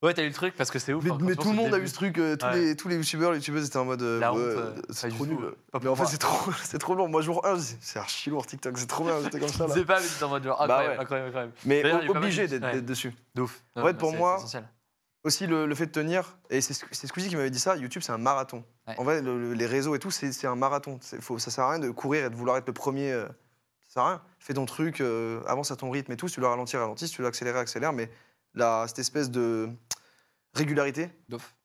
[0.00, 1.02] Ouais, t'as eu le truc parce que c'est ouf.
[1.04, 2.56] Mais, hein, mais tout le monde a eu ce truc, euh, tous, Ouais.
[2.60, 4.00] les, tous les youtubeurs, les youtubeuses étaient en mode.
[4.02, 5.38] euh, La ouais, euh, pas c'est trop nul.
[5.82, 7.08] mais en fait, c'est trop, c'est trop lourd.
[7.08, 9.66] Moi, jour 1, c'est archi lourd TikTok, c'est trop bien, j'étais comme ça.
[9.68, 11.00] C'est pas, mais t'es en mode genre, Bah incroyable, ouais.
[11.02, 11.52] incroyable, incroyable.
[11.64, 13.12] Mais obligé d'être dessus.
[13.34, 13.60] De ouf.
[13.74, 14.38] En fait, pour moi-.
[15.24, 18.02] Aussi, le, le fait de tenir, et c'est c'est Squeezie qui m'avait dit ça, YouTube,
[18.04, 18.62] c'est un marathon.
[18.86, 18.94] Ouais.
[18.98, 21.00] En vrai, le- le- les réseaux et tout, c'est c'est un marathon.
[21.20, 23.10] Faut, ça sert à rien de courir et de vouloir être le premier.
[23.10, 23.26] euh,
[23.88, 24.22] ça sert à rien.
[24.38, 26.28] Fais ton truc, euh, avance à ton rythme et tout.
[26.28, 27.08] Si tu dois ralentir, ralentis.
[27.08, 27.92] Si tu dois accélérer, accélère.
[27.92, 28.08] Mais
[28.54, 29.68] là, cette espèce de
[30.58, 31.10] régularité,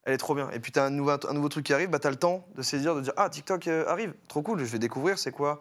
[0.03, 0.49] elle est trop bien.
[0.51, 2.15] Et puis, tu as un nouveau, un nouveau truc qui arrive, bah, tu as le
[2.15, 5.31] temps de saisir, de dire Ah, TikTok euh, arrive, trop cool, je vais découvrir, c'est
[5.31, 5.59] quoi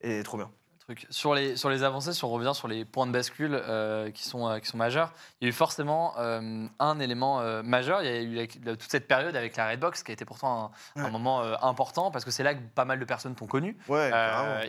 [0.00, 0.50] Et trop bien.
[0.84, 1.06] Truc.
[1.10, 4.24] Sur les, sur les avancées, si on revient sur les points de bascule euh, qui,
[4.24, 8.02] sont, euh, qui sont majeurs, il y a eu forcément euh, un élément majeur.
[8.02, 10.72] Il y a eu la- toute cette période avec la Redbox qui a été pourtant
[10.96, 13.76] un, moment important parce que c'est là que pas mal de personnes t'ont connu.
[13.88, 14.10] Ouais,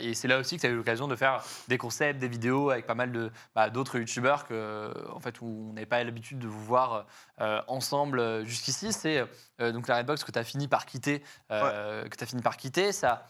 [0.00, 2.70] et c'est là aussi que tu as eu l'occasion de faire des concepts, des vidéos
[2.70, 6.38] avec pas mal de bah, d'autres youtubeurs que en fait où on n'avait pas l'habitude
[6.38, 7.06] de vous voir
[7.66, 8.92] ensemble jusqu'ici.
[8.92, 9.24] C'est
[9.58, 12.92] donc la Redbox que tu as fini par quitter, que tu fini par quitter.
[12.92, 13.26] Ça,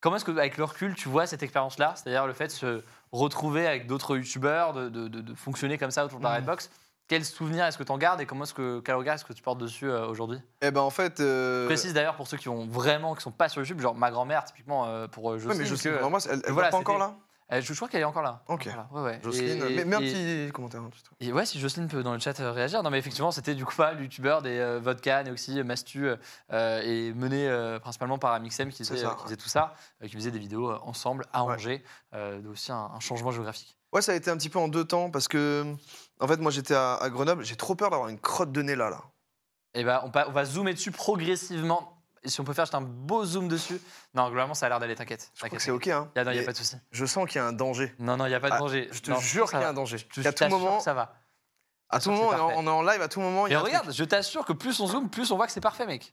[0.00, 2.82] comment est-ce que avec le recul tu vois cette expérience-là, c'est-à-dire le fait de se
[3.12, 6.36] retrouver avec d'autres youtubeurs, de, de- de- de fonctionner comme ça autour de la Mhm.
[6.36, 6.70] Redbox.
[7.08, 9.32] Quel souvenir est-ce que tu en gardes et comment est-ce que quel regard est-ce que
[9.32, 10.38] tu portes dessus euh, aujourd'hui?
[10.62, 11.18] Eh ben, en fait.
[11.18, 13.96] euh, Je précise d'ailleurs pour ceux qui ont vraiment qui sont pas sur YouTube, genre
[13.96, 16.68] ma grand-mère typiquement euh, pour euh, Ouais, Jocelyne, mais Jocelyne, que- vraiment, elle, elle voilà,
[16.68, 17.16] va pas encore là
[17.52, 18.42] je, je crois qu'elle est encore là.
[18.48, 18.64] Ok.
[18.66, 19.20] Voilà, ouais, ouais.
[19.24, 20.82] Jocelyne, Et- mets un et- petit commentaire.
[21.20, 22.82] Et ouais, si Jocelyne peut dans le chat euh, réagir.
[22.82, 26.06] Non, mais effectivement, c'était du coup pas le youtubeur des euh, Vodka, Neoxy, Mastu,
[26.52, 29.36] euh, et mené euh, principalement par Amixem qui faisait, ça, euh, ouais.
[29.36, 31.42] tout ça, euh, qui faisait des vidéos euh, ensemble à.
[31.42, 31.82] Angers,
[32.14, 33.76] euh, aussi un, un changement géographique.
[33.92, 35.64] Ouais, ça a été un petit peu en deux temps parce que,
[36.20, 38.76] en fait, moi j'étais à, à Grenoble, j'ai trop peur d'avoir une crotte de nez
[38.76, 38.88] là.
[38.90, 39.02] là.
[39.74, 41.99] Et ben, on, pa- on va zoomer dessus progressivement.
[42.22, 43.80] Et si on peut faire juste un beau zoom dessus.
[44.14, 45.30] Non, globalement, ça a l'air d'aller, t'inquiète.
[45.58, 45.86] C'est ok.
[45.88, 46.10] Hein.
[46.16, 46.76] Il n'y a, Mais pas de souci.
[46.90, 47.94] Je sens qu'il y a un danger.
[47.98, 48.88] Non, non, il n'y a pas de Ah, danger.
[48.92, 49.96] Je te Non, jure qu'il y a un danger.
[50.14, 51.14] Je Qu'à tout moment, que ça va.
[51.88, 53.96] à tout moment, on est en- live, à tout moment, a un regarde, truc.
[53.96, 56.12] je t'assure que plus on zoome, plus on voit que c'est parfait, mec.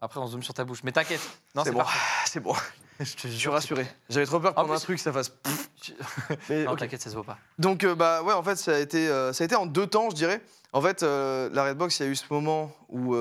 [0.00, 0.82] Après, on zoome sur ta bouche.
[0.82, 1.20] Mais t'inquiète.
[1.54, 1.84] Non, C'est bon,
[2.26, 2.54] c'est bon.
[3.00, 3.86] Je te Je suis rassuré.
[4.10, 5.32] J'avais trop peur En pendant un plus- truc, ça fasse.
[6.48, 6.80] Mais, Non, ok.
[6.80, 7.38] t'inquiète, ça se voit pas.
[7.58, 9.86] Donc, euh, bah ouais, en fait, ça a été, euh, ça a été en deux
[9.86, 10.40] temps, je dirais.
[10.72, 13.14] En fait, euh, la Redbox, il y a eu ce moment où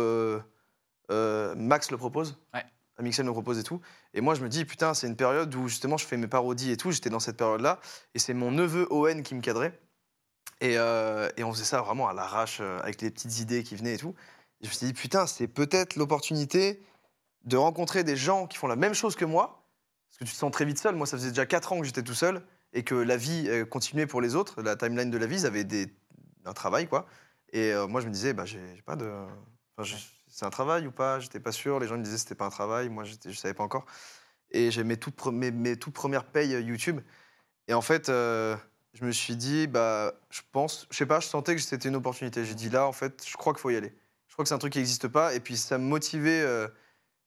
[1.12, 2.38] euh, Max le propose.
[2.54, 2.64] Ouais.
[3.00, 3.82] Le propose et tout.
[4.14, 6.70] Et moi, je me dis, putain, c'est une période où justement je fais mes parodies
[6.70, 6.92] et tout.
[6.92, 7.80] J'étais dans cette période-là.
[8.14, 9.80] Et c'est mon neveu Owen qui me cadrait.
[10.60, 13.76] Et, euh, et on faisait ça vraiment à l'arrache, euh, avec les petites idées qui
[13.76, 14.14] venaient et tout.
[14.62, 16.80] Et je me suis dit, putain, c'est peut-être l'opportunité
[17.44, 19.66] de rencontrer des gens qui font la même chose que moi.
[20.10, 20.94] Parce que tu te sens très vite seul.
[20.94, 22.44] Moi, ça faisait déjà 4 ans que j'étais tout seul.
[22.74, 24.62] Et que la vie continuait pour les autres.
[24.62, 25.92] La timeline de la vie, ils avaient des,
[26.46, 27.08] un travail, quoi.
[27.54, 29.12] Et euh, moi, je me disais, bah, j'ai pas de.
[29.78, 29.98] enfin,
[30.32, 31.20] c'est un travail ou pas?
[31.20, 31.80] J'étais pas sûr.
[31.80, 32.90] Les gens me disaient c'était pas un travail.
[32.90, 33.86] Moi, je savais pas encore.
[34.52, 37.00] Et j'ai mes toutes, pre- mes, mes toutes premières payes euh, YouTube.
[37.68, 38.56] Et en fait, euh,
[38.94, 41.96] je me suis dit, bah, je pense, je sais pas, je sentais que c'était une
[41.96, 42.44] opportunité.
[42.44, 43.96] J'ai dit là, en fait, je crois qu'il faut y aller.
[44.28, 45.34] Je crois que c'est un truc qui n'existe pas.
[45.36, 46.42] Et puis, ça me motivait.
[46.42, 46.68] euh,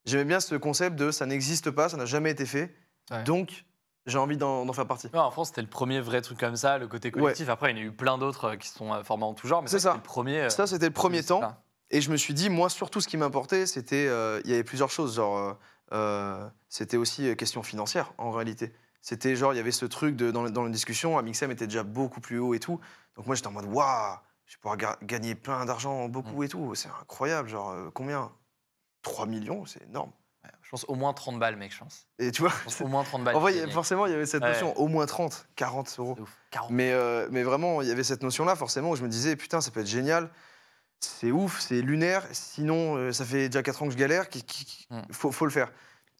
[0.07, 2.75] J'aimais bien ce concept de ça n'existe pas, ça n'a jamais été fait.
[3.11, 3.23] Ouais.
[3.25, 3.65] Donc,
[4.05, 5.07] j'ai envie d'en faire partie.
[5.15, 7.49] Ouais, en France, c'était le premier vrai truc comme ça, le côté collectif.
[7.49, 9.69] Après, il y en a eu plein d'autres qui sont formés en tout genre, mais
[9.69, 9.89] C'est ça, ça.
[9.93, 10.51] c'était le premier.
[10.51, 11.57] Ça, c'était le premier temps.
[11.91, 14.07] Et je me suis dit, moi, surtout, ce qui m'importait, c'était.
[14.09, 15.17] euh, Il y avait plusieurs choses.
[15.17, 15.53] Genre, euh,
[15.93, 18.73] euh, c'était aussi question financière, en réalité.
[19.01, 21.83] C'était genre, il y avait ce truc de, dans, dans la discussion, Amixem était déjà
[21.83, 22.81] beaucoup plus haut et tout.
[23.17, 24.17] Donc, moi, j'étais en mode, waouh,
[24.47, 26.45] je vais pouvoir ga- gagner plein d'argent, beaucoup Mm.
[26.45, 26.75] et tout.
[26.75, 27.49] C'est incroyable.
[27.49, 28.33] Genre, euh, combien?
[29.03, 30.11] 3 millions, c'est énorme.
[30.43, 32.07] Ouais, je pense au moins 30 balles, mec, je pense.
[32.19, 33.37] Et tu vois, Je pense au moins 30 balles.
[33.37, 34.49] en vrai, forcément, il y avait cette Ouais.
[34.53, 36.15] notion, au moins 30, 40 euros.
[36.17, 36.39] C'est ouf.
[36.51, 36.71] 40.
[36.71, 39.61] Mais, euh, mais vraiment, il y avait cette notion-là, forcément, où je me disais, putain,
[39.61, 40.31] ça peut être génial.
[41.21, 42.27] C'est ouf, c'est lunaire.
[42.33, 44.27] Sinon, euh, ça fait déjà 4 ans que je galère.
[44.35, 44.43] Il
[44.97, 45.03] Mm.
[45.13, 45.71] faut, faut le faire.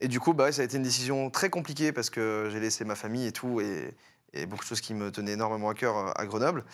[0.01, 2.85] Et du coup, bah, ça a été une décision très compliquée parce que j'ai laissé
[2.85, 3.61] ma famille et tout.
[3.61, 3.95] Et,
[4.33, 6.65] et beaucoup de choses qui me tenaient énormément à cœur euh, à Grenoble.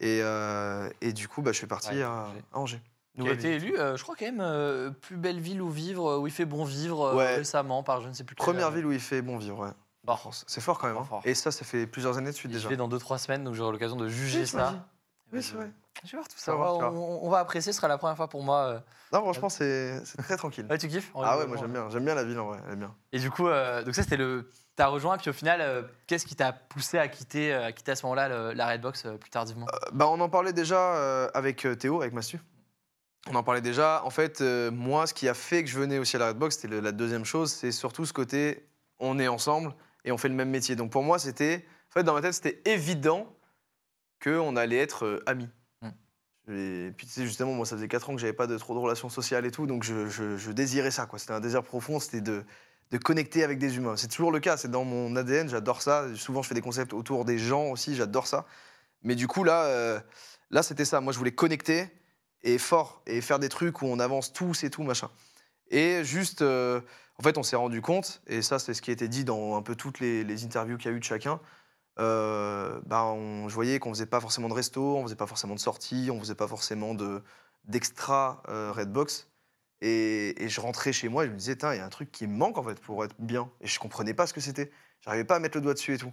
[0.00, 2.42] Et, euh, et du coup, bah, je suis parti Ouais, à, Angers.
[2.52, 2.80] à Angers.
[3.18, 6.18] Qui a été élu, euh, je crois quand même, euh, plus belle ville où vivre,
[6.18, 7.36] où il fait bon vivre euh, Ouais.
[7.36, 9.70] récemment par je ne sais plus quelle, Première ville où il fait bon vivre, ouais.
[10.46, 10.98] C'est fort quand même.
[10.98, 11.04] Hein.
[11.08, 11.22] fort.
[11.24, 12.68] Et ça, ça fait plusieurs années de suite déjà.
[12.68, 14.86] vais dans 2-3 semaines, donc j'aurai l'occasion de juger Oui, ça.
[15.32, 15.70] Oui, c'est vrai.
[16.04, 16.52] Je vais voir tout Tu ça.
[16.52, 18.58] vas voir, on, va apprécier, ce sera la première fois pour moi.
[18.66, 18.80] euh.
[19.12, 20.66] Non, franchement, c'est très tranquille.
[20.68, 21.10] Ouais, tu kiffes?
[21.14, 21.88] Ah ouais, moi j'aime bien.
[21.90, 22.58] J'aime bien la ville en vrai.
[22.66, 22.94] Elle est bien.
[23.12, 24.50] Et du coup, euh, donc ça c'était le.
[24.76, 27.96] T'as rejoint, puis au final, euh, qu'est-ce qui t'a poussé à quitter, à quitter à
[27.96, 29.64] ce moment-là la Redbox euh, plus tardivement?
[29.92, 32.38] Bah, on en parlait déjà euh, avec Théo, avec Mastu.
[33.28, 34.02] On en parlait déjà.
[34.04, 36.58] En fait, euh, moi, ce qui a fait que je venais aussi à la Redbox,
[36.58, 40.34] c'était la deuxième chose, c'est surtout ce côté on est ensemble et on fait le
[40.34, 40.76] même métier.
[40.76, 41.64] Donc pour moi, c'était.
[41.90, 43.26] En fait, dans ma tête, c'était évident
[44.22, 45.48] qu'on allait être euh, amis.
[46.48, 48.74] Et puis, tu sais, justement, moi, ça faisait 4 ans que j'avais pas de, trop
[48.74, 51.18] de relations sociales et tout, donc je désirais ça, quoi.
[51.18, 52.44] C'était un désir profond, c'était de,
[52.90, 53.96] de connecter avec des humains.
[53.96, 56.06] C'est toujours le cas, c'est dans mon ADN, j'adore ça.
[56.14, 58.46] Souvent, je fais des concepts autour des gens aussi, j'adore ça.
[59.02, 60.00] Mais du coup, là, euh,
[60.50, 61.00] là c'était ça.
[61.00, 61.88] Moi, je voulais connecter
[62.42, 65.10] et fort et faire des trucs où on avance tous et tout, machin.
[65.70, 66.80] Et juste, euh,
[67.18, 69.56] en fait, on s'est rendu compte, et ça, c'est ce qui a été dit dans
[69.56, 71.40] un peu toutes les, les interviews qu'il y a eu de chacun.
[71.98, 75.54] Euh, bah, on, je voyais qu'on faisait pas forcément de resto, on faisait pas forcément
[75.54, 77.22] de sorties, on faisait pas forcément de
[77.64, 79.28] d'extra euh, Redbox.
[79.82, 82.10] Et, et je rentrais chez moi et je me disais, il y a un truc
[82.10, 83.50] qui me manque en fait pour être bien.
[83.60, 84.70] Et je comprenais pas ce que c'était.
[85.02, 86.12] J'arrivais pas à mettre le doigt dessus et tout.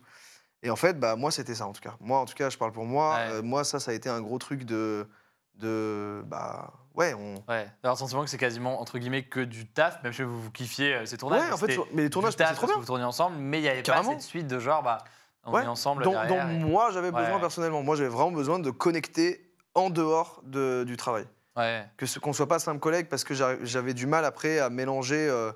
[0.64, 1.96] Et en fait, bah, moi, c'était ça en tout cas.
[2.00, 3.16] Moi, en tout cas, je parle pour moi.
[3.16, 3.32] Ouais.
[3.32, 5.08] Euh, moi, ça, ça a été un gros truc de.
[5.56, 7.36] de bah, ouais, on.
[7.50, 10.42] Ouais, d'avoir le sentiment que c'est quasiment entre guillemets que du taf, même si vous,
[10.42, 11.42] vous kiffiez euh, ces tournages.
[11.42, 12.78] Ouais, en fait, c'était mais les tournages, c'est trop bien.
[12.78, 14.14] Vous tourniez ensemble, mais il n'y avait Carrément.
[14.14, 15.00] pas cette suite de genre, bah,
[15.46, 16.04] on Ouais, est ensemble.
[16.04, 17.84] dont, derrière dont et- moi j'avais Ouais, besoin personnellement.
[17.84, 21.26] Moi j'avais vraiment besoin de connecter en dehors de- du travail.
[21.56, 24.70] Ouais, Que ce- qu'on soit pas simple collègue parce que j'avais du mal après à
[24.70, 25.28] mélanger.
[25.30, 25.52] euh,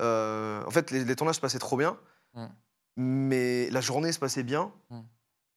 [0.00, 1.98] euh, en fait, les, les tournages se passaient trop bien,
[2.34, 2.46] Mm.
[2.96, 4.72] mais la journée se passait bien.
[4.90, 5.00] Mm.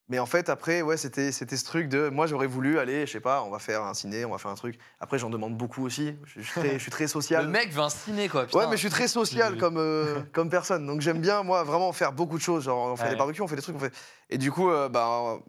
[0.08, 2.10] Mais en fait, après, ouais, c'était c'était ce truc de.
[2.10, 4.52] Moi, j'aurais voulu aller, je sais pas, on va faire un ciné, on va faire
[4.52, 4.78] un truc.
[5.00, 6.16] Après, j'en demande beaucoup aussi.
[6.26, 7.46] Je, je suis, très, je suis très social.
[7.46, 8.46] Le mec veut un ciné, quoi.
[8.46, 8.60] putain.
[8.60, 10.86] Ouais, mais je suis très social comme, euh, comme personne.
[10.86, 12.66] Donc j'aime bien, moi, vraiment faire beaucoup de choses.
[12.66, 13.10] Genre, on fait Ouais.
[13.10, 13.76] des barbecues, on fait des trucs.
[13.76, 13.94] On fait...
[14.30, 15.40] Et du coup, euh, bah,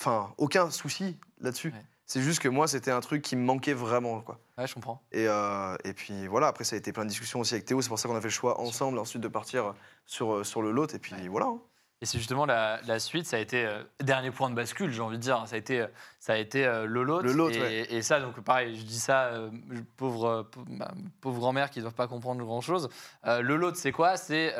[0.00, 1.68] enfin, aucun souci là-dessus.
[1.68, 1.84] Ouais.
[2.06, 4.22] C'est juste que moi, c'était un truc qui me manquait vraiment.
[4.22, 4.40] Quoi.
[4.56, 5.02] Ouais, je comprends.
[5.12, 7.82] Et, euh, et puis voilà, après, ça a été plein de discussions aussi avec Théo.
[7.82, 9.74] C'est pour ça qu'on a fait le choix ensemble ensuite de partir
[10.06, 10.86] sur, sur le lot.
[10.94, 11.44] Et puis voilà.
[11.48, 11.58] hein.
[12.00, 15.00] Et c'est justement la, la suite, ça a été euh, dernier point de bascule, j'ai
[15.02, 15.42] envie de dire.
[15.46, 15.86] Ça a été, euh,
[16.20, 17.22] ça a été euh, le lot.
[17.22, 17.86] Le lot, et, ouais.
[17.92, 19.50] et ça, donc pareil, je dis ça, euh,
[19.96, 22.88] pauvre, euh, pauvre, ma pauvre grand-mère qui ne doivent pas comprendre grand chose.
[23.26, 24.16] Euh, le lot, c'est quoi?
[24.16, 24.54] C'est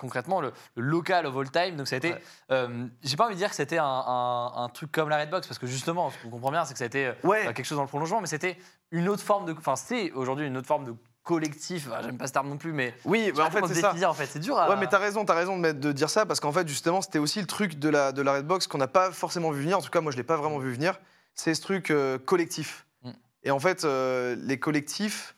[0.00, 1.76] concrètement le, le local of all time.
[1.76, 2.14] Donc ça a été,
[2.50, 2.66] Ouais.
[3.04, 5.58] j'ai pas envie de dire que c'était un, un- un truc comme la Redbox, parce
[5.60, 7.44] que justement, ce qu'on comprend bien, c'est que ça a été Ouais.
[7.54, 8.58] quelque chose dans le prolongement, mais c'était
[8.90, 9.52] une autre forme de.
[9.52, 11.86] Enfin, c'est aujourd'hui une autre forme de collectif.
[11.88, 12.94] Enfin, J'aime pas ce terme non plus, mais.
[13.04, 14.10] Oui, bah, en fait, c'est ça.
[14.10, 14.26] en fait.
[14.26, 14.68] C'est dur à.
[14.68, 17.02] Ouais, mais t'as raison, t'as raison de, mettre- de dire ça parce qu'en fait, justement,
[17.02, 19.78] c'était aussi le truc de la, de la Redbox qu'on n'a pas forcément vu venir.
[19.78, 20.98] En tout cas, moi, je l'ai pas vraiment vu venir.
[21.34, 22.86] C'est ce truc euh, collectif.
[23.02, 23.10] Mm.
[23.44, 25.34] Et en fait, euh, les collectifs,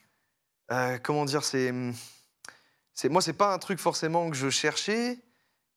[0.70, 1.72] euh, comment dire, c'est,
[2.94, 5.18] c'est, moi, c'est pas un truc forcément que je cherchais,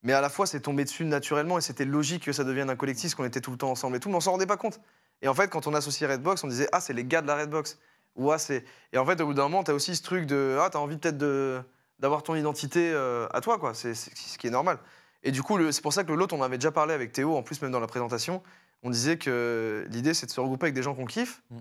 [0.04, 2.76] mais à la fois, c'est tombé dessus naturellement et c'était logique que ça devienne un
[2.76, 4.58] collectif, parce qu'on était tout le temps ensemble et tout, mais on s'en rendait pas
[4.58, 4.80] compte.
[5.22, 7.36] Et en fait, quand on associait Redbox, on disait ah, c'est les gars de la
[7.36, 7.80] Redbox.
[8.15, 8.63] Ou ah, c'est.
[8.93, 10.97] Et en fait, au bout d'un moment, t'as aussi ce truc de ah, t'as envie
[10.97, 11.62] peut-être de
[11.99, 13.73] d'avoir ton identité euh, à toi, quoi.
[13.73, 14.78] C'est c'est ce qui est normal.
[15.23, 17.12] Et du coup, le- c'est pour ça que le lot, on avait déjà parlé avec
[17.12, 18.41] Théo, en plus même dans la présentation,
[18.84, 21.58] on disait que l'idée c'est de se regrouper avec des gens qu'on kiffe, Mm.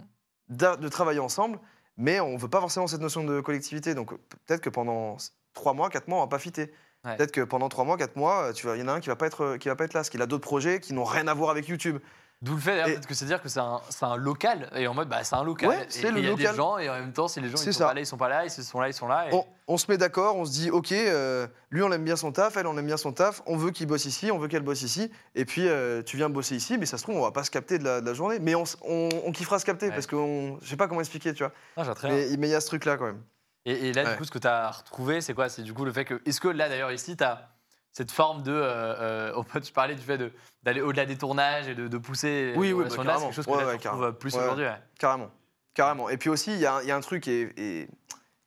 [0.80, 1.58] de travailler ensemble,
[1.96, 3.94] mais on veut pas forcément cette notion de collectivité.
[3.94, 4.12] Donc
[4.46, 5.16] peut-être que pendant
[5.54, 6.72] trois mois, quatre mois, on va pas fitter.
[7.04, 7.16] Ouais.
[7.16, 9.08] Peut-être que pendant trois mois, quatre mois, tu vois, il y en a un qui
[9.08, 11.04] va pas être qui va pas être là, parce qu'il a d'autres projets qui n'ont
[11.04, 11.98] rien à voir avec YouTube.
[12.44, 14.92] D'où le fait Et- peut-être que c'est dire que c'est un, un local et en
[14.92, 15.70] mode bah c'est un local.
[15.70, 16.50] Ouais, c'est le et y a local.
[16.50, 17.86] des gens et en même temps si les gens ils sont ça.
[17.88, 19.28] pas là ils sont pas là, ils sont là ils sont là.
[19.30, 19.34] Et...
[19.34, 22.32] On, on se met d'accord, on se dit, ok, euh, lui on aime bien son
[22.32, 24.62] taf, elle on aime bien son taf, on veut qu'il bosse ici, on veut qu'elle
[24.62, 27.32] bosse ici, et puis euh, tu viens bosser ici, mais ça se trouve on va
[27.32, 29.86] pas se capter de la, de la journée, mais on, on, on kiffera se capter
[29.86, 29.92] Ouais.
[29.92, 32.60] parce qu'on, je sais pas comment expliquer, tu vois, Ah, mais mais il y a
[32.60, 33.22] ce truc là quand même.
[33.64, 34.10] Et, et là Ouais.
[34.12, 35.48] du coup ce que tu as retrouvé c'est quoi?
[35.48, 37.48] C'est du coup le fait que est-ce que là d'ailleurs ici tu as
[37.94, 40.20] cette forme de euh, euh, peut tu parlais du fait
[40.62, 43.50] d'aller au-delà des tournages et de, de pousser Oui, oui, bah, c'est quelque chose que
[43.50, 44.12] Ouais, là, ouais, tu retrouves carrément.
[44.18, 44.42] plus Ouais.
[44.42, 44.66] aujourd'hui.
[44.98, 45.30] Carrément,
[45.72, 46.08] carrément.
[46.10, 47.88] Et puis aussi, il y, a un- il y a un truc, et, et,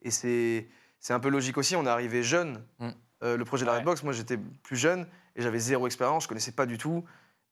[0.03, 0.67] et c'est
[0.99, 2.63] c'est un peu logique aussi, on est arrivé jeune.
[2.79, 2.89] Mm.
[3.23, 3.77] Euh, le projet de la.
[3.77, 7.03] Redbox, moi j'étais plus jeune et j'avais zéro expérience, je connaissais pas du tout.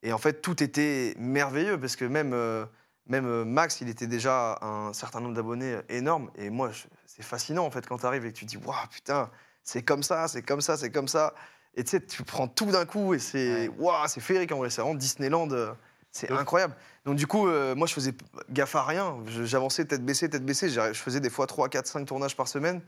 [0.04, 2.66] Et en fait, tout était merveilleux parce que même, euh,
[3.08, 6.30] même euh, Max, il était déjà un certain nombre d'abonnés énorme.
[6.36, 6.70] Et moi,
[7.08, 9.32] c'est fascinant en fait quand tu arrives et que tu dis, waouh, putain,
[9.64, 11.34] c'est comme ça, c'est comme ça, c'est comme ça.
[11.76, 14.70] Et tu sais, tu prends tout d'un coup et c'est waouh, c'est féerique en vrai,
[14.70, 15.74] c'est vraiment Disneyland, euh,
[16.12, 16.74] c'est incroyable.
[17.04, 18.14] Donc du coup, euh, moi je faisais
[18.50, 22.06] gaffe à rien, j'avançais tête baissée, tête baissée, je faisais des fois 3, 4, 5
[22.06, 22.82] tournages par semaine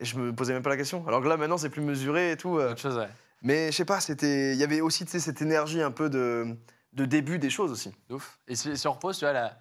[0.00, 1.06] et je me posais même pas la question.
[1.06, 2.58] Alors que là maintenant c'est plus mesuré et tout.
[2.58, 3.08] euh, Autre chose ouais.
[3.42, 6.08] mais je sais pas, c'était, il y avait aussi tu sais, cette énergie un peu
[6.08, 6.56] de,
[6.94, 7.94] de début des choses aussi.
[8.08, 8.38] Ouf.
[8.48, 9.58] Et si, si on repose tu vois la,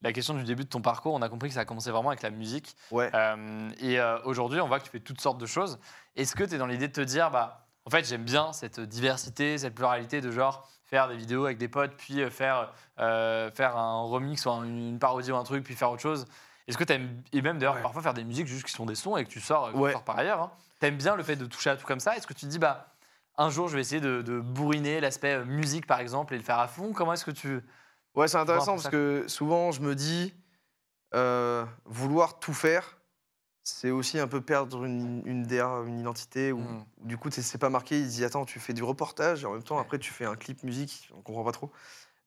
[0.00, 2.08] la question du début de ton parcours, on a compris que ça a commencé vraiment
[2.08, 2.74] avec la musique.
[2.90, 3.10] Ouais.
[3.14, 5.78] Euh, et euh, aujourd'hui, on voit que tu fais toutes sortes de choses.
[6.16, 8.80] Est-ce que tu es dans l'idée de te dire, bah, en fait, j'aime bien cette
[8.80, 13.50] diversité, cette pluralité de genre faire des vidéos avec des potes, puis euh, faire, euh,
[13.50, 16.26] faire un remix ou un- une parodie ou un truc, puis faire autre chose
[16.68, 17.82] Est-ce que tu aimes, et même d'ailleurs Ouais.
[17.82, 19.94] parfois faire des musiques juste qui sont des sons et que tu sors, Ouais.
[20.06, 22.16] par ailleurs, hein, tu aimes bien le fait de toucher à tout comme ça?
[22.16, 22.94] Est-ce que tu te dis, bah,
[23.36, 26.42] un jour, je vais essayer de, de bourriner l'aspect euh, musique, par exemple, et le
[26.44, 26.92] faire à fond?
[26.92, 27.60] Comment est-ce que tu.
[28.14, 30.34] Ouais, c'est intéressant parce que souvent je me dis,
[31.14, 32.96] euh, vouloir tout faire,
[33.64, 36.52] c'est aussi un peu perdre une, une DA, une identité.
[36.52, 36.84] Où, Mm.
[37.02, 38.00] où du coup, c'est- pas marqué.
[38.00, 40.36] Il dit Attends, tu fais du reportage et en même temps, après, tu fais un
[40.36, 41.08] clip musique.
[41.16, 41.70] On comprend pas trop.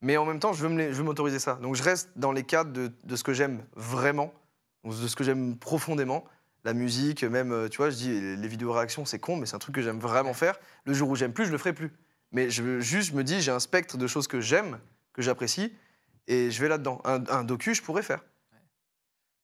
[0.02, 1.56] Mais en même temps, je veux m'autoriser ça.
[1.56, 4.32] Donc, je reste dans les cadres de, de ce que j'aime vraiment,
[4.84, 6.26] de ce que j'aime profondément.
[6.64, 9.56] La musique, même, euh, tu vois, je dis les, vidéos réactions, c'est con, mais c'est
[9.56, 10.58] un truc que j'aime vraiment faire.
[10.86, 11.92] Le jour où j'aime plus, je le ferai plus.
[12.32, 14.80] Mais je juste, je me dis, j'ai un spectre de choses que j'aime,
[15.14, 15.74] que j'apprécie,
[16.28, 17.02] et je vais là-dedans.
[17.06, 18.24] Un, un docu, je pourrais faire.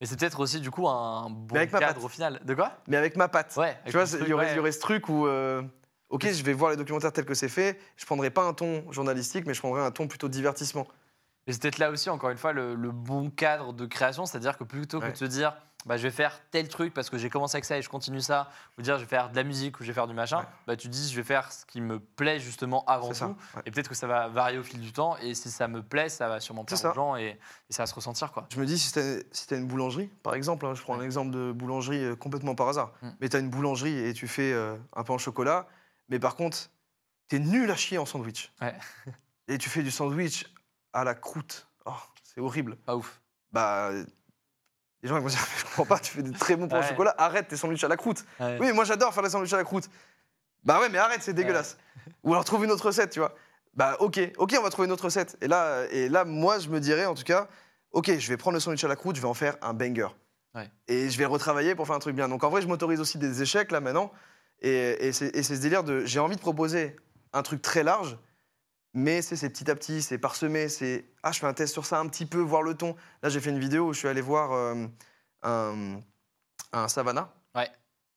[0.01, 2.41] Mais c'est peut-être aussi, du coup, un bon avec cadre au final.
[2.43, 2.73] De quoi?
[2.87, 3.55] Mais avec ma patte.
[3.55, 3.77] Ouais.
[3.85, 5.61] Tu vois, il y, aurait, y ce truc où, euh,
[6.09, 8.91] ok, je vais voir les documentaires tels que c'est fait, je prendrai pas un ton
[8.91, 10.87] journalistique, mais je prendrai un ton plutôt divertissement.
[11.45, 14.57] Et c'est peut-être là aussi, encore une fois, le, le bon cadre de création, c'est-à-dire
[14.57, 15.11] que plutôt que Ouais.
[15.11, 15.53] de se dire
[15.85, 18.21] bah, je vais faire tel truc parce que j'ai commencé avec ça et je continue
[18.21, 20.39] ça, ou dire je vais faire de la musique ou je vais faire du machin,
[20.39, 20.45] Ouais.
[20.67, 23.27] bah, tu dis je vais faire ce qui me plaît justement avant ça.
[23.27, 23.37] tout.
[23.57, 23.63] ouais.
[23.65, 25.17] Et peut-être que ça va varier au fil du temps.
[25.17, 27.87] Et si ça me plaît, ça va sûrement plaire aux gens et, et ça va
[27.87, 28.31] se ressentir.
[28.31, 28.45] quoi.
[28.53, 31.03] Je me dis, si t'as si as une boulangerie, par exemple, hein, je prends un
[31.03, 33.09] exemple de boulangerie euh, complètement par hasard, Mm.
[33.19, 35.67] mais tu as une boulangerie et tu fais euh, un pain au chocolat,
[36.09, 36.69] mais par contre,
[37.29, 38.51] tu es nul à chier en sandwich.
[39.47, 40.45] Et tu fais du sandwich
[40.93, 41.67] à la croûte.
[41.85, 41.91] Oh,
[42.23, 42.75] c'est horrible.
[42.77, 43.21] Pas ouf.
[43.51, 43.91] Bah,
[45.03, 46.81] les gens ils vont dire, je comprends pas, tu fais des très bons pains au
[46.81, 46.87] Ouais.
[46.87, 48.23] chocolat, arrête tes sandwichs à la croûte.
[48.39, 48.57] Ouais.
[48.59, 49.89] Oui, moi j'adore faire des sandwichs à la croûte.
[50.63, 51.77] Bah ouais, mais arrête, c'est dégueulasse.
[52.23, 53.33] Ou alors trouve une autre recette, tu vois.
[53.73, 55.37] Bah ok, ok, on va trouver une autre recette.
[55.41, 57.47] Et là, et là, moi, je me dirais en tout cas,
[57.93, 60.07] ok, je vais prendre le sandwich à la croûte, je vais en faire un banger.
[60.53, 60.69] Ouais.
[60.87, 62.27] Et je vais le retravailler pour faire un truc bien.
[62.29, 64.11] Donc en vrai, je m'autorise aussi des échecs là maintenant.
[64.61, 66.95] Et, et c'est et c'est ce délire de, j'ai envie de proposer
[67.33, 68.17] un truc très large,
[68.93, 71.99] mais c'est petit à petit, c'est parsemé, c'est ah je fais un test sur ça
[71.99, 72.95] un petit peu, voir le ton.
[73.23, 74.85] Là, j'ai fait une vidéo où je suis allé voir euh,
[75.43, 75.99] un,
[76.73, 77.33] un Savannah.
[77.55, 77.69] Ouais.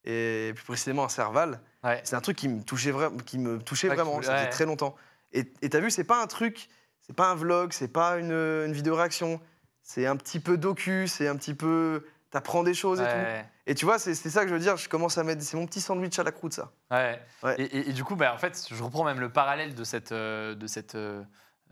[0.04, 1.60] Et plus précisément un Serval.
[1.82, 2.00] Ouais.
[2.04, 4.20] C'est un truc qui me touchait, vra- qui me touchait Ouais, vraiment.
[4.22, 4.94] Ça faisait très longtemps.
[5.32, 6.68] Et et t'as vu, c'est pas un truc,
[7.00, 9.40] c'est pas un vlog, c'est pas une, une vidéo réaction.
[9.82, 12.04] C'est un petit peu docu, c'est un petit peu.
[12.30, 13.10] T'apprends des choses et tout.
[13.66, 14.76] Et tu vois, c'est ça que je veux dire.
[14.76, 15.42] Je commence à mettre.
[15.42, 16.70] C'est mon petit sandwich à la croûte, ça.
[16.90, 17.18] Ouais.
[17.42, 17.54] Ouais.
[17.60, 20.12] Et, et- et du coup, bah, en fait, je reprends même le parallèle de cette.
[20.12, 21.22] euh, de cette euh,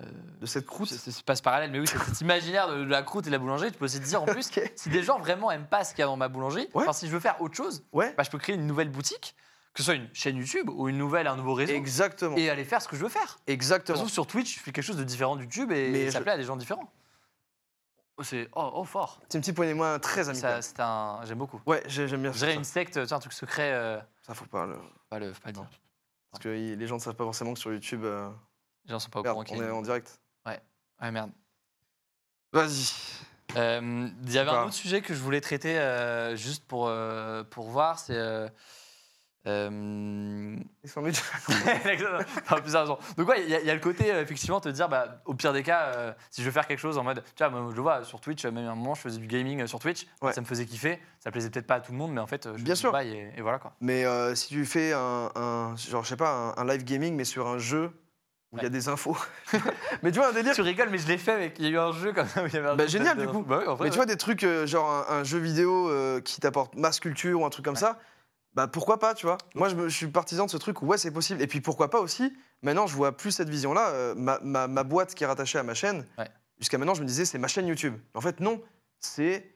[0.00, 0.06] euh,
[0.40, 0.88] De cette croûte.
[0.88, 3.32] c'est pas ce parallèle, mais oui, c'est cet imaginaire de, de la croûte et de
[3.32, 3.70] la boulangerie.
[3.72, 6.00] Tu peux aussi te dire en plus, si des gens vraiment aiment pas ce qu'il
[6.00, 6.82] y a dans ma boulangerie, Ouais.
[6.84, 8.14] enfin, si je veux faire autre chose, Ouais.
[8.16, 9.36] bah, je peux créer une nouvelle boutique,
[9.74, 12.36] que ce soit une chaîne YouTube ou une nouvelle, un nouveau réseau, Exactement.
[12.38, 13.38] et aller faire ce que je veux faire.
[13.46, 13.98] Exactement.
[13.98, 16.22] façon, sur Twitch, je fais quelque chose de différent de YouTube et Mais ça je-
[16.24, 16.90] plaît à des gens différents.
[18.18, 19.20] Oh, c'est oh, oh, fort.
[19.28, 20.38] C'est un petit point et moi très ami.
[20.38, 21.60] Ça, c'est un, j'aime beaucoup.
[21.66, 22.50] Ouais, j'ai- j'aime bien ça.
[22.52, 23.72] une secte, tu sais, un truc secret.
[23.72, 24.76] euh, Ça, faut pas le.
[25.08, 25.66] pas le, faut pas le dire.
[26.30, 28.04] Parce que les gens ne savent pas forcément que sur YouTube.
[28.04, 28.30] euh,
[28.84, 30.20] Les gens sont pas au Merde, courant on est en direct.
[30.46, 30.60] Ouais,
[31.10, 31.30] merde.
[32.52, 32.92] Vas-y.
[33.56, 35.74] Euh, Il y avait un autre sujet que je voulais traiter
[36.36, 36.92] juste pour,
[37.50, 38.52] pour voir, c'est.
[39.46, 41.22] Euh, Les sandwichs.
[41.48, 42.98] Enfin, plus sérieusement.
[43.16, 45.20] Donc, ouais, il y, a- il y a le côté, euh, effectivement, te dire, bah,
[45.24, 47.22] au pire des cas, euh, si je veux faire quelque chose en mode.
[47.36, 49.66] Tu vois, je vois sur Twitch, même à un moment, je faisais du gaming euh,
[49.66, 50.32] sur Twitch, Ouais.
[50.32, 51.00] ça me faisait kiffer.
[51.20, 52.96] Ça plaisait peut-être pas à tout le monde, mais en fait, je Bien sûr.
[52.98, 53.72] et, et voilà quoi.
[53.80, 57.14] Mais euh, si tu fais un, un- genre, je sais pas, un, un live gaming,
[57.14, 57.90] mais sur un jeu
[58.52, 59.16] où il y a des infos.
[60.02, 60.52] mais tu vois, un délire.
[60.54, 61.54] Tu rigoles, mais je l'ai fait, mec.
[61.58, 63.16] Il y a eu un jeu comme ça où il y avait un Bah, génial,
[63.16, 63.42] du coup.
[63.42, 65.88] Bah oui, en vrai, Mais tu vois, des trucs, euh, genre un, un jeu vidéo
[65.88, 67.80] euh, qui t'apporte masse culture ou un truc comme Ouais.
[67.80, 67.98] ça,
[68.54, 70.86] bah pourquoi pas, tu vois Moi, je, me- je suis partisan de ce truc où,
[70.86, 71.40] ouais, c'est possible.
[71.42, 72.32] Et puis pourquoi pas aussi,
[72.62, 73.90] maintenant, je vois plus cette vision-là.
[73.90, 76.28] euh, ma, ma- ma boîte qui est rattachée à ma chaîne, Ouais.
[76.58, 77.94] jusqu'à maintenant, je me disais, c'est ma chaîne YouTube.
[78.14, 78.60] En fait, non.
[79.00, 79.54] C'est.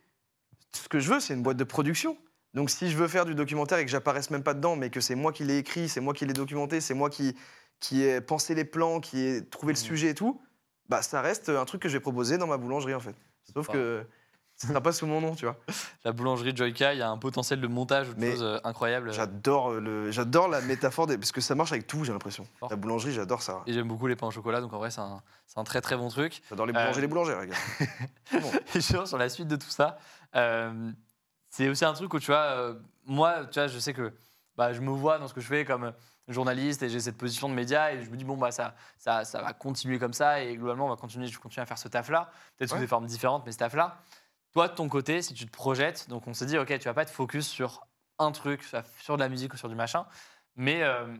[0.72, 2.16] Ce que je veux, c'est une boîte de production.
[2.54, 5.00] Donc, si je veux faire du documentaire et que j'apparaisse même pas dedans, mais que
[5.00, 7.36] c'est moi qui l'ai écrit, c'est moi qui l'ai documenté, c'est moi qui,
[7.80, 9.84] qui ai pensé les plans, qui ai trouvé le Mhm.
[9.84, 10.40] sujet et tout,
[10.88, 13.14] bah ça reste un truc que j'ai proposé dans ma boulangerie, en fait.
[13.52, 14.06] Sauf pas- que
[14.60, 15.56] ce sera pas sous mon nom, tu vois.
[16.04, 19.12] La boulangerie Joyka, il y a un potentiel de montage ou de choses euh, incroyables.
[19.12, 22.46] J'adore le, j'adore la métaphore des, parce que ça marche avec tout, j'ai l'impression.
[22.70, 23.62] La boulangerie, j'adore ça.
[23.66, 25.20] Et j'aime beaucoup les pains au chocolat, donc en vrai, c'est un,
[25.56, 26.42] un très très bon truc.
[26.48, 27.56] J'adore les Euh, boulangers, les boulangères, les gars.
[28.40, 28.50] Bon.
[28.74, 29.98] Et sur, sur la suite de tout ça,
[30.34, 30.90] euh,
[31.50, 32.74] c'est aussi un truc où tu vois, euh,
[33.06, 34.12] moi, tu vois, je sais que
[34.56, 35.92] bah, je me vois dans ce que je fais comme
[36.28, 39.24] journaliste et j'ai cette position de média et je me dis bon bah ça, ça,
[39.24, 41.78] ça va continuer comme ça et globalement on va continuer, je vais continuer à faire
[41.78, 43.98] ce taf là, peut-être sous des formes différentes, mais ce taf là.
[44.56, 46.94] Toi de ton côté, si tu te projettes, donc on s'est dit ok, tu vas
[46.94, 47.86] pas être focus sur
[48.18, 48.64] un truc,
[49.02, 50.06] sur de la musique ou sur du machin,
[50.54, 51.14] mais euh,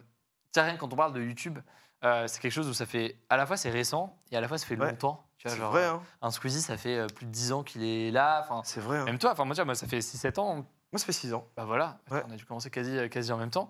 [0.52, 1.58] tiens, rien que quand on parle de YouTube.
[2.02, 4.48] euh, c'est quelque chose où ça fait à la fois c'est récent et à la
[4.48, 4.90] fois ça fait Ouais.
[4.90, 5.28] longtemps.
[5.36, 6.00] Tu vois, genre, vrai, hein.
[6.22, 8.48] un Squeezie, ça fait euh, plus de 10 ans qu'il est là.
[8.64, 8.96] C'est vrai.
[9.00, 9.04] hein.
[9.04, 10.54] même toi, enfin, moi, moi, ça fait 6-7 ans.
[10.54, 11.46] Moi, ça fait 6 ans.
[11.58, 12.22] Bah voilà, Ouais.
[12.26, 13.68] on a dû commencer quasi, euh, quasi en même temps.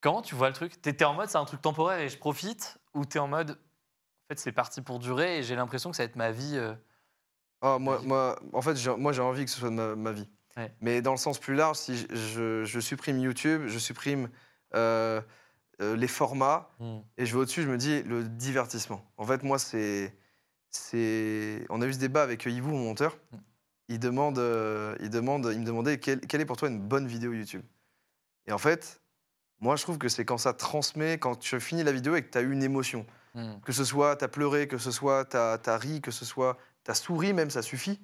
[0.00, 0.82] Comment tu vois le truc?
[0.82, 2.78] T'es t'es en mode c'est un truc temporaire et je profite?
[2.94, 6.02] Ou t'es en mode en fait c'est parti pour durer et j'ai l'impression que ça
[6.02, 6.74] va être ma vie euh,
[7.62, 10.12] Ah, moi, moi, en fait, j'ai- moi, j'ai envie que ce soit de ma, ma
[10.12, 10.28] vie.
[10.56, 10.70] Ouais.
[10.80, 14.28] Mais dans le sens plus large, si je, je- je supprime YouTube, je supprime
[14.74, 15.20] euh,
[15.80, 16.70] euh, les formats,
[17.16, 19.04] et je vais au-dessus, je me dis le divertissement.
[19.16, 20.14] En fait, moi, c'est.
[21.70, 23.16] On a eu ce débat avec Yvou, mon monteur.
[23.32, 23.36] Mm.
[23.88, 27.06] Il, demande, euh, il, demande, il me demandait quelle, quelle est pour toi une bonne
[27.06, 27.62] vidéo YouTube.
[28.46, 29.00] Et en fait,
[29.60, 32.30] moi, je trouve que c'est quand ça transmet, quand tu finis la vidéo et que
[32.30, 33.06] tu as eu une émotion.
[33.34, 33.60] Hmm.
[33.64, 36.56] Que ce soit tu as pleuré, que ce soit tu as, ri, que ce soit
[36.84, 38.00] tu as souri, même, ça suffit.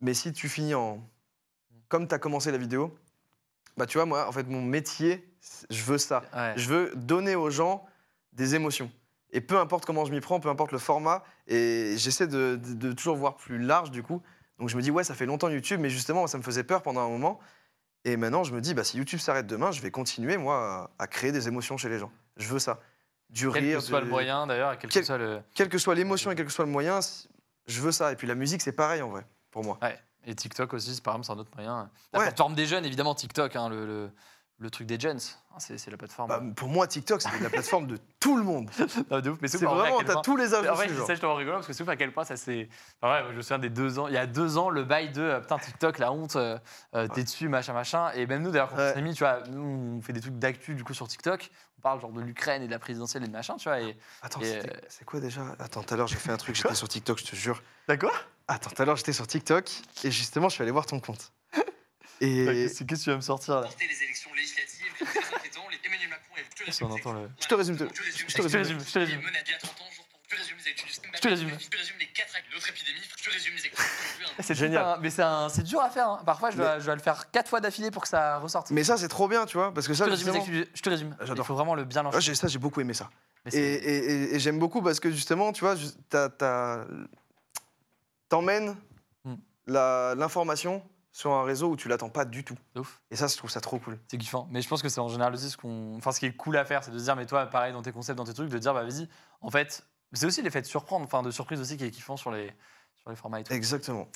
[0.00, 1.00] Mais si tu finis en.
[1.88, 2.96] Comme tu as commencé la vidéo,
[3.76, 5.28] bah tu vois, moi, en fait, mon métier,
[5.70, 6.22] je veux ça.
[6.34, 6.54] Ouais.
[6.56, 7.86] Je veux donner aux gens
[8.32, 8.90] des émotions.
[9.30, 12.74] Et peu importe comment je m'y prends, peu importe le format, et j'essaie de, de-
[12.74, 14.22] de toujours voir plus large du coup.
[14.58, 16.82] Donc je me dis, ouais, ça fait longtemps YouTube, mais justement, ça me faisait peur
[16.82, 17.40] pendant un moment.
[18.04, 21.04] Et maintenant, je me dis, bah, si YouTube s'arrête demain, je vais continuer, moi, à,
[21.04, 22.12] à créer des émotions chez les gens.
[22.36, 22.80] Je veux ça.
[23.30, 23.78] Du Quel rire.
[23.78, 25.40] que soit de- moyen d'ailleurs, quel, Quel- que soit le.
[25.54, 27.00] Quelle que soit l'émotion et quel que soit le moyen,
[27.66, 28.12] je veux ça.
[28.12, 29.78] Et puis la musique, c'est pareil en vrai, pour moi.
[29.82, 29.98] Ouais.
[30.26, 31.90] Et TikTok aussi, c'est par exemple, c'est un autre moyen.
[32.12, 32.24] La Ouais.
[32.26, 34.10] plateforme des jeunes, évidemment, TikTok, hein, le, le,
[34.58, 35.18] le truc des jeunes.
[35.18, 36.28] Hein, C'est c'est la plateforme.
[36.28, 38.70] Bah, pour moi, TikTok, c'est la plateforme de tout le monde.
[39.10, 41.06] Non, de ouf, mais C'est vraiment, t'as tous les âges En vrai, genre.
[41.06, 42.68] ça, rigolant parce que c'est ouf à quel point ça c'est.
[43.00, 44.08] Enfin, ouais, je me souviens des deux ans.
[44.08, 46.58] Il y a deux ans, le bail de euh, putain, TikTok, la honte, euh,
[46.94, 48.10] euh, t'es dessus, machin, machin.
[48.12, 50.38] Et même nous, d'ailleurs, quand on s'est mis, tu vois, nous, on fait des trucs
[50.38, 51.50] d'actu du coup sur TikTok.
[51.78, 53.80] On parle genre de l'Ukraine et de la présidentielle et de machin, tu vois.
[53.80, 53.96] Et...
[54.22, 55.42] Attends, euh, c'est quoi déjà?
[55.58, 57.62] Attends, tout à l'heure, j'ai fait un truc, j'étais sur TikTok, je te jure.
[57.88, 58.14] D'accord
[58.48, 59.70] Attends, tout à l'heure, j'étais sur TikTok
[60.04, 61.32] et justement, je suis allé voir ton compte.
[62.24, 64.84] Et Qu'est-ce que tu vas me sortir là les élections législatives,
[65.84, 66.86] Emmanuel Macron et je te Si résume.
[66.90, 67.28] on entend le.
[67.40, 68.28] je te résume, Je te- te résume.
[68.28, 68.80] je te résume.
[68.80, 69.20] je te résume.
[69.20, 70.88] Mené il y a 30 ans, jour pour je te résume les études.
[71.14, 71.50] Je te résume.
[71.60, 73.00] Je te résume les 4 actes d'autres épidémies.
[73.18, 73.84] Je te résume les élections.
[74.40, 74.98] C'est Génial.
[75.00, 76.08] Mais c'est dur à faire.
[76.08, 76.22] hein.
[76.24, 78.70] Parfois, je dois, je le faire quatre fois d'affilée pour que ça ressorte.
[78.70, 81.16] Mais ça, c'est trop bien, tu vois, parce que je ça, je te résume.
[81.20, 81.46] Il J'adore.
[81.46, 82.20] faut vraiment le bien lancer.
[82.20, 83.10] j'ai- ça, j'ai beaucoup aimé ça.
[83.46, 85.76] Et, c'est- et- et- et j'aime beaucoup parce que justement, tu vois,
[88.28, 88.76] t'emmènes
[89.24, 89.36] Hmm.
[89.66, 90.82] l'information
[91.14, 92.56] sur un réseau où tu l'attends pas du tout.
[92.74, 93.00] ouf.
[93.12, 93.98] Et ça, je trouve ça trop cool.
[94.08, 94.48] C'est kiffant.
[94.50, 95.94] Mais je pense que c'est en général aussi ce qu'on.
[95.96, 97.82] Enfin, ce qui est cool à faire, c'est de se dire, mais toi, pareil, dans
[97.82, 99.08] tes concepts, dans tes trucs, de dire, bah vas-y,
[99.40, 102.32] en fait, c'est aussi l'effet de surprendre, enfin, de surprise aussi qui est kiffant sur
[102.32, 102.52] les,
[102.96, 103.52] sur les formats et tout.
[103.52, 104.08] Exactement.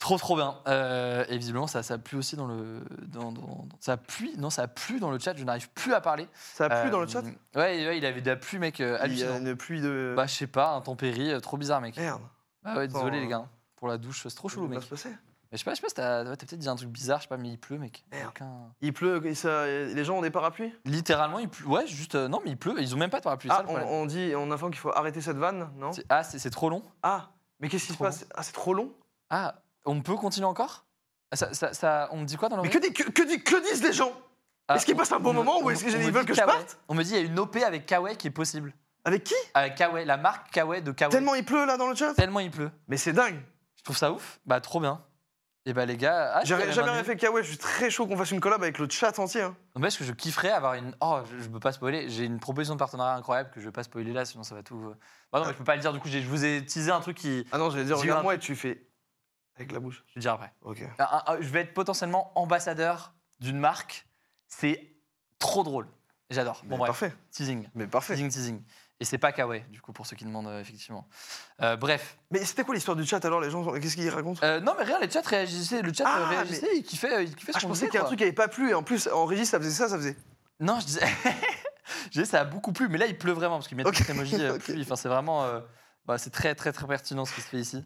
[0.00, 0.58] Trop, trop bien.
[0.66, 2.80] Euh, et visiblement, ça, ça plu aussi dans le.
[3.06, 6.26] Dans, dans- ça pluie, non, ça plu dans le chat, je n'arrive plus à parler.
[6.34, 7.22] Ça a plu Euh, dans le chat?
[7.22, 9.38] Ouais, ouais, il avait de la pluie, mec, euh, Il y a hallucinant.
[9.38, 10.14] une pluie de.
[10.16, 11.96] Bah, je sais pas, intempérie, euh, trop bizarre, mec.
[11.96, 12.22] Merde.
[12.64, 13.48] Ah ouais, désolé, Attends, les gars.
[13.76, 14.82] Pour la douche, c'est trop chelou, va mec.
[14.82, 15.10] se passer.
[15.52, 16.88] Mais je sais pas, je sais pas si t'as ouais, t'as peut-être dit un truc
[16.90, 18.04] bizarre, je sais pas, mais il pleut, mec.
[18.12, 18.28] Merde.
[18.28, 20.72] Aucun- Il pleut, et ça- les gens ont des parapluies?
[20.84, 21.66] Littéralement, il pleut.
[21.66, 22.14] Ouais, juste.
[22.14, 22.74] euh, non, mais il pleut.
[22.80, 23.50] Ils ont même pas de parapluie.
[23.50, 24.00] c'est ça, Ah, le on, problème.
[24.00, 25.92] on dit, on informe qu'il faut arrêter cette vanne, non?
[25.92, 26.82] C'est- Ah, c'est c'est trop long.
[27.02, 28.26] Ah, mais qu'est-ce qui se Trop passe?
[28.34, 28.92] Ah, c'est trop long?
[29.28, 30.84] Ah, on peut continuer encore?
[31.32, 33.22] Ah, ça, ça, ça- On me dit quoi dans le Mais que, dit- que, que
[33.22, 34.12] dit- que disent les gens?
[34.68, 36.22] Ah, est-ce qu'ils passent un bon on me- moment ou on- est-ce on qu'ils veulent
[36.22, 36.56] dit que je Kawaii.
[36.58, 36.78] parte?
[36.88, 38.72] On me dit il y a une OP avec Kawaii qui est possible.
[39.04, 39.34] Avec qui?
[39.54, 41.10] Avec Kawaii, la marque Kawaii de Kawaii.
[41.12, 42.14] Tellement il pleut là dans le chat?
[42.14, 42.70] Tellement il pleut.
[42.86, 43.40] Mais c'est dingue
[43.76, 44.38] Je trouve ça ouf.
[44.46, 45.02] Bah, trop bien.
[45.70, 46.32] Et bah, les gars.
[46.34, 48.78] Ah, j'avais jamais rien fait Kawaii, je suis très chaud qu'on fasse une collab avec
[48.78, 49.42] le chat entier.
[49.42, 49.54] hein.
[49.76, 50.96] Non, mais est-ce que je kifferais avoir une.
[51.00, 52.08] Oh, je, je peux pas spoiler.
[52.08, 54.64] J'ai une proposition de partenariat incroyable que je vais pas spoiler là, sinon ça va
[54.64, 54.74] tout.
[54.84, 54.96] euh.
[55.32, 55.92] Bah, non, mais je peux pas le dire.
[55.92, 57.46] Du coup, j'ai- je vous ai teasé un truc qui.
[57.52, 58.84] Ah non, j'allais dire, J'ai eu un regarde-moi et tu fais.
[59.54, 60.02] Avec la bouche.
[60.08, 60.52] Je vais dire après.
[60.62, 60.82] Ok.
[60.98, 64.08] Un- un- un- je vais être potentiellement ambassadeur d'une marque.
[64.48, 64.92] C'est
[65.38, 65.86] trop drôle.
[66.30, 66.62] J'adore.
[66.66, 66.88] Mais bref.
[66.88, 67.12] parfait.
[67.30, 67.68] Teasing.
[67.76, 68.14] Mais parfait.
[68.14, 68.62] Teasing, teasing.
[69.02, 71.08] Et c'est pas Kawaii, du coup, pour ceux qui demandent, euh, effectivement.
[71.62, 72.18] Euh, bref.
[72.30, 74.40] Mais c'était quoi l'histoire du chat alors Les gens, qu'est-ce qu'ils racontent?
[74.44, 75.80] Euh, non, mais rien, les chats réagissaient.
[75.80, 77.94] Le chat Ah, réagissait, il kiffait, il kiffait ce Ah, je qu'on pensais disait, qu'il
[77.94, 78.08] y a un quoi.
[78.08, 80.16] truc qui avait pas plu et en plus en régie ça faisait ça, ça faisait.
[80.60, 81.00] Non, je disais.
[82.06, 83.96] je disais, ça a beaucoup plu, mais là, il pleut vraiment, parce qu'ils mettent Ok.
[83.96, 84.64] cet emoji euh, Ok.
[84.64, 84.82] pluie.
[84.82, 85.44] Enfin, c'est vraiment.
[85.44, 85.60] euh,
[86.04, 87.78] bah, c'est très, très, très pertinent ce qui se fait ici.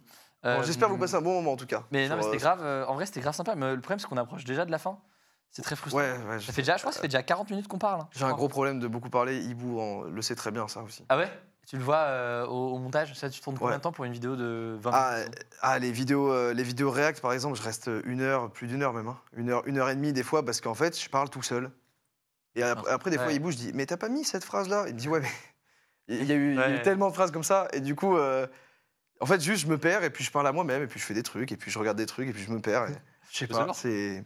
[0.43, 1.85] Bon, Euh, J'espère vous passer un bon moment en tout cas.
[1.93, 2.61] Mais non, Sur, mais c'était euh, grave.
[2.65, 3.55] euh, en vrai, c'était grave sympa.
[3.55, 4.99] Mais le problème, c'est qu'on approche déjà de la fin.
[5.55, 6.01] C'est très frustrant.
[6.01, 6.39] Ouais, ouais.
[6.41, 8.01] je- Ça fait déjà, je crois que ça fait déjà 40 minutes qu'on parle.
[8.03, 9.39] hein, J'ai un gros problème de beaucoup parler.
[9.43, 11.05] Hibou en- le sait très bien ça aussi.
[11.09, 11.31] Ah ouais?
[11.67, 13.79] Tu le vois euh, au, au montage Ça, tu tournes combien Ouais.
[13.79, 16.91] de temps pour une vidéo de 20 Ah, minutes ah, les vidéos, euh, les vidéos
[16.91, 19.19] React par exemple, je reste une heure, plus d'une heure même, hein.
[19.35, 21.71] une heure, une heure et demie des fois parce qu'en fait je parle tout seul.
[22.57, 23.33] Et après, après, des fois.
[23.33, 25.29] Hibou je dis mais t'as pas mis cette phrase là Il me dit ouais mais
[26.21, 26.83] il y a eu, il y a eu Ouais.
[26.83, 28.47] tellement de phrases comme ça et du coup euh,
[29.21, 31.05] en fait juste je me perds et puis je parle à moi-même et puis je
[31.07, 32.91] fais des trucs et puis je regarde des trucs et puis je me perds.
[32.91, 32.95] et-
[33.31, 34.23] Je sais pas, c'est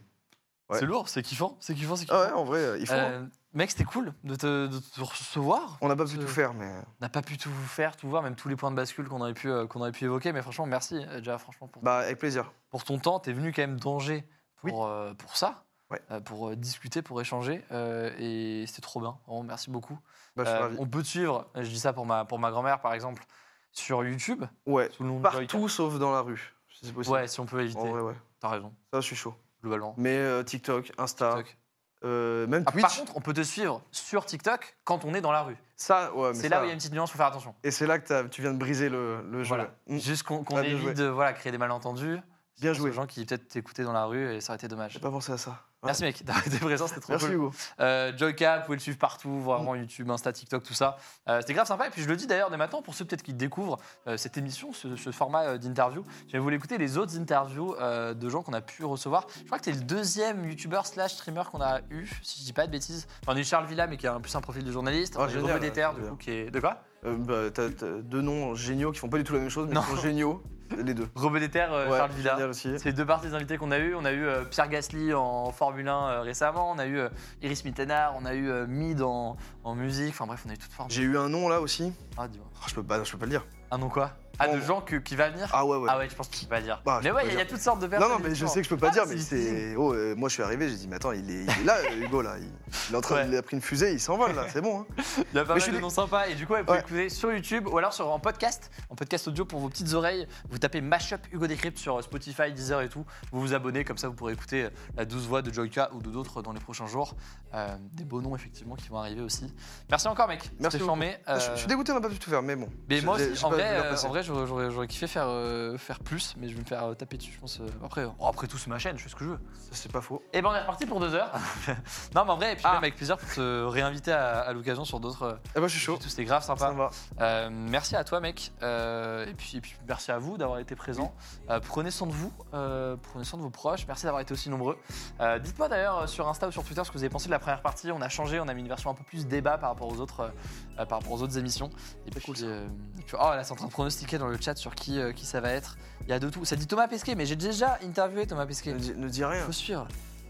[0.69, 0.79] ouais.
[0.79, 2.35] C'est lourd, c'est kiffant, c'est kiffant, c'est ah kiffant.
[2.35, 2.93] ouais en vrai euh, il faut.
[2.93, 2.97] hein.
[3.11, 5.77] Euh, mec, c'était cool de te, de te recevoir.
[5.81, 8.21] On n'a pas pu tout faire mais On n'a pas pu tout faire, tout voir,
[8.23, 10.31] même tous les points de bascule qu'on aurait pu, euh, qu'on aurait pu évoquer.
[10.31, 12.51] Mais franchement, merci euh, déjà, franchement, pour, bah avec plaisir.
[12.69, 13.19] pour ton temps.
[13.19, 14.27] T'es venu quand même d'Angers
[14.63, 14.71] Oui.
[14.71, 15.99] pour, euh, pour ça, Ouais.
[16.11, 17.63] euh, pour euh, discuter, pour échanger.
[17.71, 19.17] euh, et c'était trop bien.
[19.25, 19.97] Vraiment, merci beaucoup.
[20.35, 20.75] Bah, je suis Euh, ravi.
[20.79, 23.23] on peut te suivre, je dis ça pour ma, pour ma grand-mère par exemple,
[23.71, 24.89] sur YouTube, Ouais.
[24.91, 25.39] sous le nom de Joyka.
[25.51, 26.53] Partout sauf dans la rue.
[26.69, 27.15] si c'est possible.
[27.15, 27.79] Ouais, si on peut éviter.
[27.79, 28.15] En vrai ouais.
[28.39, 29.33] T'as raison, Ça je suis chaud.
[29.61, 29.93] Globalement.
[29.97, 31.57] Mais euh, TikTok, Insta, TikTok.
[32.05, 32.81] euh, même Ah, Twitch.
[32.81, 35.57] par contre, on peut te suivre sur TikTok quand on est dans la rue.
[35.75, 37.27] ça, ouais, mais C'est ça- là où il y a une petite nuance, faut faire
[37.27, 37.55] attention.
[37.63, 39.49] Et c'est là que t'as- tu viens de briser le, le jeu.
[39.49, 39.71] Voilà.
[39.87, 39.97] Mm.
[39.97, 40.93] Juste qu'on qu'on Ah, bien évite joué.
[40.93, 42.19] de voilà, créer des malentendus.
[42.59, 42.89] Bien pense joué.
[42.89, 44.91] aux gens qui peut-être t'écoutaient dans la rue et ça aurait été dommage.
[44.93, 45.63] J'ai pas pensé à ça.
[45.83, 47.35] Merci mec d'avoir été présent, c'était trop Merci cool.
[47.35, 47.51] Hugo.
[47.79, 50.97] Euh, Joyka, vous pouvez le suivre partout, vraiment YouTube, Insta, TikTok, tout ça.
[51.29, 51.87] Euh, c'était grave sympa.
[51.87, 53.77] Et puis je le dis d'ailleurs dès maintenant pour ceux peut-être qui découvrent
[54.07, 56.03] euh, cette émission, ce, ce format euh, d'interview.
[56.27, 59.25] Je vais vous l'écouter les autres interviews de gens qu'on a pu recevoir.
[59.39, 62.53] Je crois que t'es le deuxième YouTuber slash streamer qu'on a eu, si je dis
[62.53, 63.07] pas de bêtises.
[63.23, 65.15] Enfin, on a eu Charles Villa, mais qui a un plus un profil de journaliste.
[65.17, 66.51] Ah, on a eu Déter, du coup, qui est.
[66.51, 66.81] De quoi?
[67.03, 69.75] Bah, t'as, t'as deux noms géniaux qui font pas du tout la même chose, mais
[69.75, 69.81] Non.
[69.81, 70.43] qui sont géniaux,
[70.77, 71.07] les deux.
[71.15, 72.33] Robert Déter, euh, Ouais, Charles Villa.
[72.33, 72.69] génial aussi.
[72.77, 73.95] C'est deux parties invités qu'on a eu.
[73.95, 76.71] On a eu euh, Pierre Gasly en Formule 1 euh, récemment.
[76.71, 77.09] On a eu euh,
[77.41, 78.15] Iris Mittenard.
[78.19, 80.09] On a eu euh, Mid en, en musique.
[80.09, 80.89] Enfin bref, on a eu toutes formes.
[80.91, 81.91] J'ai eu un nom là aussi.
[82.17, 82.47] Ah, dis-moi.
[82.55, 83.45] Oh, je, peux pas, je peux pas le dire.
[83.71, 84.11] Un nom quoi?
[84.41, 85.49] Ah, de gens que- qui va venir?
[85.51, 85.89] Ah ouais, ouais.
[85.91, 86.81] Ah ouais, je pense que tu peux pas dire.
[86.85, 87.47] Bah, je mais peux ouais, pas il y, a dire.
[87.53, 88.09] toutes sortes de Non, personnes.
[88.09, 89.75] non, mais je sais que je peux pas Ah, dire, mais c'est-.
[89.75, 91.75] Oh, euh, moi je suis arrivé, j'ai dit, mais attends, il est, il est là,
[91.75, 92.35] euh, Hugo, là.
[92.39, 92.47] Il,
[92.89, 93.27] il est en train, Ouais.
[93.27, 94.79] il a pris une fusée, il s'envole, là, c'est bon.
[94.79, 94.85] Hein.
[94.97, 96.27] Il y a pas Mais mal je suis de dé- noms sympas.
[96.29, 96.79] Et du coup, vous pouvez Ouais.
[96.79, 100.25] écouter sur YouTube ou alors sur, en podcast, en podcast audio pour vos petites oreilles.
[100.49, 103.05] Vous tapez Mashup Hugo Décrypte sur Spotify, Deezer et tout.
[103.33, 106.01] Vous vous abonnez, comme ça vous pourrez écouter euh, la douce voix de Joyka ou
[106.01, 107.13] de d'autres dans les prochains jours.
[107.55, 109.53] Euh, des beaux noms, effectivement, qui vont arriver aussi.
[109.89, 110.39] Merci encore, mec.
[110.43, 110.87] Merci C'était beaucoup.
[110.87, 111.17] formé.
[111.27, 112.69] Je, Euh, je suis dégoûté, on n'a pas pu tout faire, mais bon.
[112.87, 115.25] Mais Je- moi j'ai- aussi, j'ai en pas vrai, euh, en vrai j'aurais, kiffé faire,
[115.27, 117.59] euh, faire plus, mais je vais me faire euh, taper dessus, je pense.
[117.59, 119.39] euh, après, oh, après tout, c'est ma chaîne, je fais ce que je veux.
[119.59, 120.21] Ça, C'est pas faux.
[120.33, 121.31] Et ben on est reparti pour deux heures.
[122.15, 122.73] non, mais en vrai, et puis Ah.
[122.73, 125.39] même avec plaisir pour te réinviter à, à l'occasion sur d'autres.
[125.55, 125.97] Eh ben, je suis chaud.
[126.01, 126.73] Tout c'était grave sympa.
[127.21, 128.51] Euh, merci à toi, mec.
[128.63, 131.13] Euh, et, puis, et puis merci à vous d'avoir été présents.
[131.49, 133.85] Euh, prenez soin de vous, euh, prenez soin de vos proches.
[133.87, 134.77] Merci d'avoir été aussi nombreux.
[135.21, 137.39] Euh, Dites-moi d'ailleurs sur Insta ou sur Twitter ce que vous avez pensé de la
[137.39, 137.91] première partie.
[137.91, 139.99] On a changé, on a mis une version un peu plus débat par rapport aux
[139.99, 140.31] autres,
[140.79, 141.69] euh, par rapport aux autres émissions.
[142.07, 142.67] Et puis, euh,
[142.99, 145.25] et puis- oh là, en train de pronostiquer dans le chat sur qui, euh, qui
[145.25, 145.77] ça va être.
[146.03, 146.45] Il y a de tout.
[146.45, 148.73] Ça dit Thomas Pesquet, mais j'ai déjà interviewé Thomas Pesquet.
[148.73, 149.43] Ne, dis- ne dis rien.
[149.43, 149.87] Faut suivre.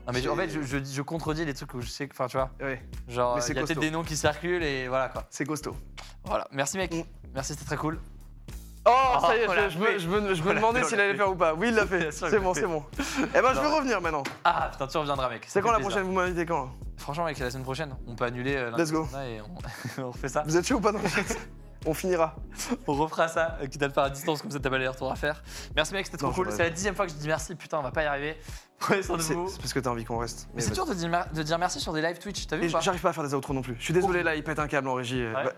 [0.08, 2.26] Non mais en fait, je, je, je contredis les trucs où je sais que, enfin
[2.28, 3.80] tu vois, Ouais, genre Mais il y a peut-être costaud.
[3.82, 5.26] des noms qui circulent et voilà quoi.
[5.30, 5.76] c'est costaud.
[6.26, 7.04] Voilà, merci mec, Mm.
[7.36, 8.00] merci c'était très cool.
[8.86, 10.00] Oh, Oh, ça y est, on je, me, fait.
[10.00, 11.18] je me- je On me l'a demandais on s'il l'a allait fait.
[11.20, 11.54] faire ou pas.
[11.54, 12.00] Oui, il l'a fait.
[12.00, 12.62] Bien sûr, il C'est l'a bon, fait.
[12.62, 12.84] c'est bon.
[12.98, 13.62] Eh ben, je Non.
[13.70, 14.24] vais revenir maintenant.
[14.46, 15.44] Ah putain tu reviendras mec.
[15.44, 15.92] ça C'est fait quand la plaisir.
[15.92, 16.08] prochaine?
[16.08, 16.72] Vous m'invitez quand?
[16.98, 19.02] Franchement mec, la semaine prochaine, on peut annuler euh, Let's go.
[19.02, 19.42] l'international et
[20.00, 20.44] on, on refait ça.
[20.48, 21.22] Vous êtes chaud ou pas dans le chat
[21.86, 22.36] On finira.
[22.88, 24.88] On refera ça, euh, quitte à le faire à distance comme ça t'as pas les
[24.88, 25.42] retours à faire.
[25.76, 26.46] Merci mec, c'était trop Non, cool.
[26.46, 28.38] j'aurais- C'est la dixième fois que je dis merci, putain on va pas y arriver.
[28.80, 29.48] Prenez soin de C'est vous.
[29.48, 30.48] c'est parce que t'as envie qu'on reste.
[30.54, 30.76] Mais c'est vas-y.
[30.76, 32.72] dur de dire, mer- de dire merci sur des live Twitch, t'as vu Et ou
[32.72, 32.80] pas?
[32.82, 33.76] J'arrive pas à faire des outros non plus.
[33.80, 35.24] Je suis désolé là, il pète un câble en régie.
[35.26, 35.32] Ouais.
[35.32, 35.54] Va-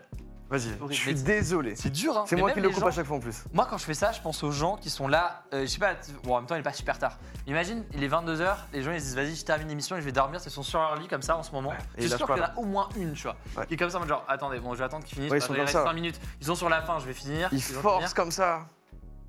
[0.51, 1.75] Vas-y, je suis désolé.
[1.77, 2.25] C'est dur hein.
[2.27, 3.45] C'est moi qui le coupe gens- à chaque fois en plus.
[3.53, 5.43] Moi, quand je fais ça, je pense aux gens qui sont là.
[5.53, 5.93] euh, je sais pas,
[6.23, 7.17] bon, en même temps, il est pas super tard.
[7.47, 10.05] Imagine, il est 22h, les gens ils se disent vas-y, je termine l'émission et je
[10.05, 10.41] vais dormir.
[10.45, 11.71] Ils sont sur leur lit comme ça en ce moment.
[11.97, 13.65] et Je suis sûr qu'il y en a au moins une, tu vois, Ouais.
[13.65, 15.31] qui est comme ça, genre attendez, bon, je vais attendre qu'ils finissent.
[15.31, 15.83] Ouais, ils sont comme reste ça.
[15.85, 16.19] 5 minutes.
[16.41, 17.47] Ils sont sur la fin, je vais finir.
[17.53, 18.13] Ils forcent finir.
[18.13, 18.65] comme ça.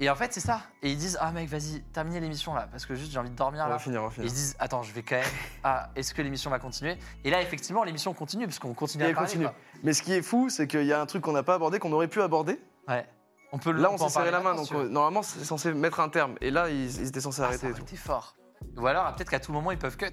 [0.02, 0.62] Et en fait, c'est ça.
[0.82, 3.36] Et ils disent ah mec, vas-y, terminez l'émission là, parce que juste j'ai envie de
[3.36, 3.74] dormir On là.
[3.74, 4.26] va finir, on va Et finir.
[4.26, 5.24] ils se disent attends, je vais quand même.
[5.64, 6.98] Ah, est-ce que l'émission va continuer?
[7.24, 9.28] Et là, effectivement, l'émission continue parce qu'on continue Et à parler.
[9.28, 9.46] continue.
[9.84, 11.78] Mais ce qui est fou, c'est qu'il y a un truc qu'on n'a pas abordé,
[11.78, 12.60] qu'on aurait pu aborder.
[12.88, 13.06] Ouais.
[13.52, 16.00] On peut Là, on en s'est serré la main, donc euh, normalement, c'est censé mettre
[16.00, 16.34] un terme.
[16.40, 18.34] Et là, ils, ils étaient censés Ah, arrêter et été fort.
[18.76, 20.10] Ou alors, peut-être qu'à tout moment, ils peuvent cut.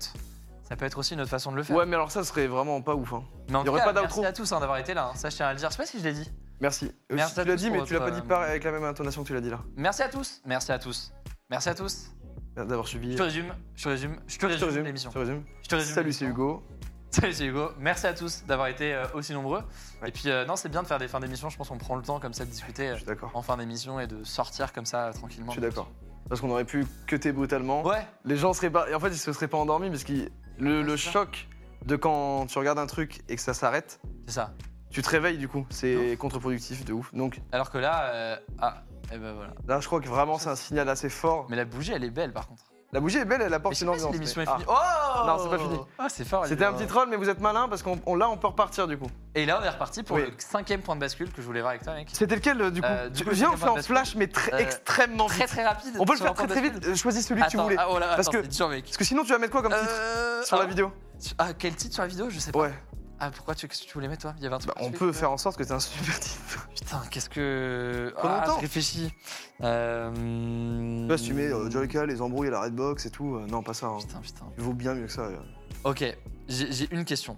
[0.64, 1.76] Ça peut être aussi une autre façon de le faire.
[1.76, 3.14] Ouais, mais alors ça serait vraiment pas ouf.
[3.14, 3.24] hein.
[3.50, 4.30] Mais en Il y tout aurait cas, pas merci d'outro.
[4.30, 5.06] à tous hein, d'avoir été là.
[5.08, 5.16] hein.
[5.16, 5.70] Ça, je tiens à le dire.
[5.70, 6.30] Je sais pas si je l'ai dit.
[6.62, 6.86] Merci.
[7.12, 8.84] Euh, Merci tu à l'as dit, mais tu l'as pas dit pareil, avec la même
[8.84, 9.62] intonation que tu l'as dit là.
[9.76, 10.42] Merci à tous.
[10.46, 11.12] Merci à tous.
[11.50, 12.12] Merci à tous.
[12.56, 13.14] D'avoir suivi.
[13.14, 13.54] Je te résume.
[13.76, 14.18] Je te résume.
[14.28, 14.84] Je te Je te résume résume.
[14.86, 15.10] l'émission.
[15.12, 15.44] Je te résume.
[15.64, 16.26] Je te résume Salut, c'est.
[16.26, 16.64] Hugo.
[17.12, 17.70] Salut, c'est Hugo.
[17.80, 19.64] Merci à tous d'avoir été euh, aussi nombreux.
[20.02, 20.10] Ouais.
[20.10, 21.50] Et puis, euh, non, c'est bien de faire des fins d'émission.
[21.50, 24.08] Je pense qu'on prend le temps comme ça de discuter euh, en fin d'émission et
[24.08, 25.48] de sortir comme ça euh, tranquillement.
[25.52, 25.90] Je suis d'accord.
[26.28, 27.84] Parce qu'on aurait pu cutter brutalement.
[27.84, 28.06] Ouais.
[28.26, 28.90] Les gens seraient pas.
[28.90, 30.14] Et en fait, ils se seraient pas endormis parce que
[30.60, 31.48] le, le choc
[31.86, 34.54] de quand tu regardes un truc et que ça s'arrête, C'est ça.
[34.90, 35.66] Tu te réveilles du coup.
[35.70, 37.14] C'est contre-productif de ouf.
[37.14, 38.84] Donc Alors que là, euh, ah,
[39.14, 39.52] et ben voilà.
[39.68, 41.48] là, je crois que vraiment, c'est un signal assez fort.
[41.50, 42.64] Mais la bougie, elle est belle par contre.
[42.92, 44.14] La bougie est belle, elle Mais apporte je sais une pas si ambiance.
[44.16, 44.56] l'émission mais- est Ah.
[44.58, 44.66] finie.
[44.68, 45.80] Oh Non, c'est pas fini.
[46.00, 46.46] Ah, c'est fort.
[46.48, 48.88] C'était un petit troll, mais vous êtes malin parce qu'on on- là, on peut repartir
[48.88, 49.06] du coup.
[49.36, 50.24] Et là, on est reparti pour Oui.
[50.26, 52.10] le cinquième point de bascule que je voulais voir avec toi, mec.
[52.12, 54.26] C'était lequel euh, du coup Euh, du Tu- coup, Viens, on fait de flash, mais
[54.26, 55.48] très, Euh, extrêmement Très vite.
[55.50, 55.94] très rapide.
[56.00, 56.80] On peut le sur faire un point très de très bascule.
[56.80, 56.88] vite.
[56.88, 57.76] Euh, Choisis celui que tu Attends, voulais.
[57.78, 58.84] ah, oh là, Parce attends, que- c'est dur, mec.
[58.86, 60.92] Parce que sinon, tu vas mettre quoi comme titre Euh, sur la ah, vidéo
[61.38, 62.32] Ah, quel titre sur la vidéo?
[62.32, 62.58] Je sais pas.
[62.60, 62.74] Ouais.
[63.22, 64.34] Ah, pourquoi tu, tu voulais mettre, toi?
[64.38, 64.74] Il y avait un truc.
[64.74, 66.70] Bah, on peut faire en sorte que c'est un super titre.
[66.74, 68.14] Putain, qu'est-ce que.
[68.16, 68.56] Prends Ah, longtemps.
[68.58, 69.14] je réfléchis.
[69.62, 71.08] Euh...
[71.08, 73.62] Là, si tu mets euh, Joyka, les embrouilles à la Redbox et tout, euh, non,
[73.62, 73.88] pas ça.
[73.88, 73.98] hein.
[74.00, 74.46] Putain, putain.
[74.58, 75.24] Il vaut bien mieux que ça.
[75.24, 75.38] euh.
[75.84, 76.04] Ok,
[76.48, 77.36] j'ai j'ai une question.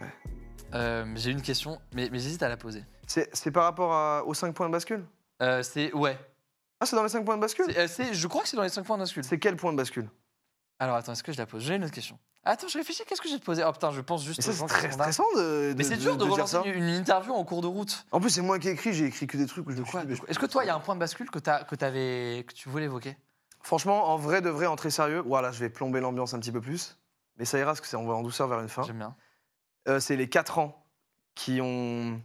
[0.00, 0.06] Ouais.
[0.74, 2.82] Euh, j'ai une question, mais, mais j'hésite à la poser.
[3.06, 5.04] C'est c'est par rapport à- aux 5 points de bascule?
[5.42, 5.92] Euh, c'est.
[5.92, 6.18] Ouais.
[6.80, 7.66] Ah, c'est dans les 5 points de bascule?
[7.68, 9.24] C'est- euh, c'est- je crois que c'est dans les 5 points d'inscule.
[9.24, 10.08] C'est quel point de bascule?
[10.78, 11.62] Alors attends, est-ce que je la pose?
[11.62, 12.18] J'ai une autre question.
[12.48, 13.64] Attends, je réfléchis, qu'est-ce que j'ai te poser?
[13.66, 16.24] Oh putain, je pense juste Mais ça, c'est très stressant de, Mais c'est dur de,
[16.24, 18.06] dire relancer une, une interview en cours de route.
[18.12, 19.84] En plus, c'est moi qui ai écrit, j'ai écrit que des trucs où je suis
[19.84, 21.40] Quoi Est-ce que toi, il y a un point de bascule que,
[22.52, 23.16] tu voulais évoquer?
[23.62, 26.52] Franchement, en vrai de vrai, en très sérieux, voilà, je vais plomber l'ambiance un petit
[26.52, 26.96] peu plus.
[27.36, 28.82] Mais ça ira parce que c'est on va en douceur vers une fin.
[28.84, 29.16] J'aime bien.
[29.88, 30.86] Euh, c'est les 4 ans
[31.34, 32.22] qui ont.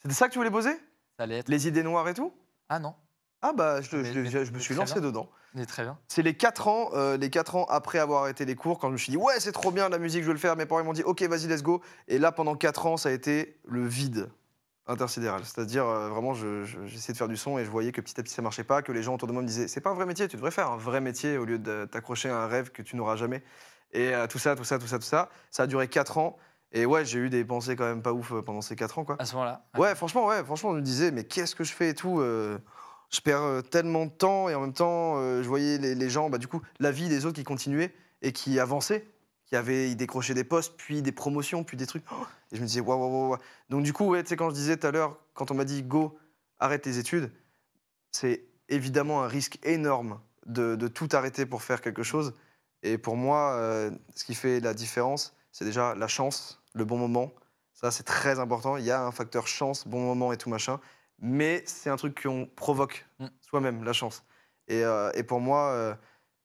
[0.00, 0.72] C'était ça que tu voulais poser?
[1.18, 1.48] Ça allait être.
[1.50, 2.32] Les idées noires et tout?
[2.70, 2.94] Ah non,
[3.42, 5.02] Ah bah, je, je me suis lancé bien.
[5.02, 5.30] dedans.
[5.54, 5.98] Mais très bien.
[6.08, 8.92] C'est les 4 ans, euh, les 4 ans après avoir arrêté les cours, quand je
[8.92, 10.56] me suis dit ouais c'est trop bien la musique, je veux le faire.
[10.56, 11.80] Mes parents m'ont dit ok vas-y let's go.
[12.08, 14.30] Et là pendant 4 ans ça a été le vide
[14.86, 15.42] intersidéral.
[15.44, 18.18] C'est-à-dire euh, vraiment je- je- j'essayais de faire du son et je voyais que petit
[18.18, 19.90] à petit ça marchait pas, que les gens autour de moi me disaient c'est pas
[19.90, 22.46] un vrai métier, tu devrais faire un vrai métier au lieu de t'accrocher à un
[22.46, 23.42] rêve que tu n'auras jamais.
[23.92, 26.36] Et euh, tout ça, tout ça, tout ça, tout ça, ça a duré 4 ans.
[26.72, 29.16] Et ouais j'ai eu des pensées quand même pas ouf pendant ces 4 ans quoi.
[29.18, 29.64] À ce moment-là.
[29.76, 32.20] Ouais, franchement, ouais, franchement, je me disais, mais qu'est-ce que je fais et tout
[33.10, 36.30] Je perds euh, tellement de temps et en même temps, euh, je voyais les, gens,
[36.30, 37.92] bah, du coup, la vie des autres qui continuaient
[38.22, 39.06] et qui avançaient,
[39.46, 42.04] qui avaient, ils décrochaient des postes, puis des promotions, puis des trucs.
[42.12, 43.38] Oh et je me disais, waouh, waouh, waouh.
[43.68, 45.64] Donc, du coup, ouais, tu sais, quand je disais tout à l'heure, quand on m'a
[45.64, 46.18] dit go,
[46.58, 47.32] arrête tes études,
[48.12, 52.34] c'est évidemment un risque énorme de, de tout arrêter pour faire quelque chose.
[52.82, 56.96] Et pour moi, euh, ce qui fait la différence, c'est déjà la chance, le bon
[56.96, 57.32] moment.
[57.74, 58.76] Ça, c'est très important.
[58.76, 60.80] Il y a un facteur chance, bon moment et tout machin.
[61.20, 63.26] Mais c'est un truc qu'on provoque Mm.
[63.40, 64.24] soi-même, la chance.
[64.68, 65.94] Et, euh, et pour moi, euh,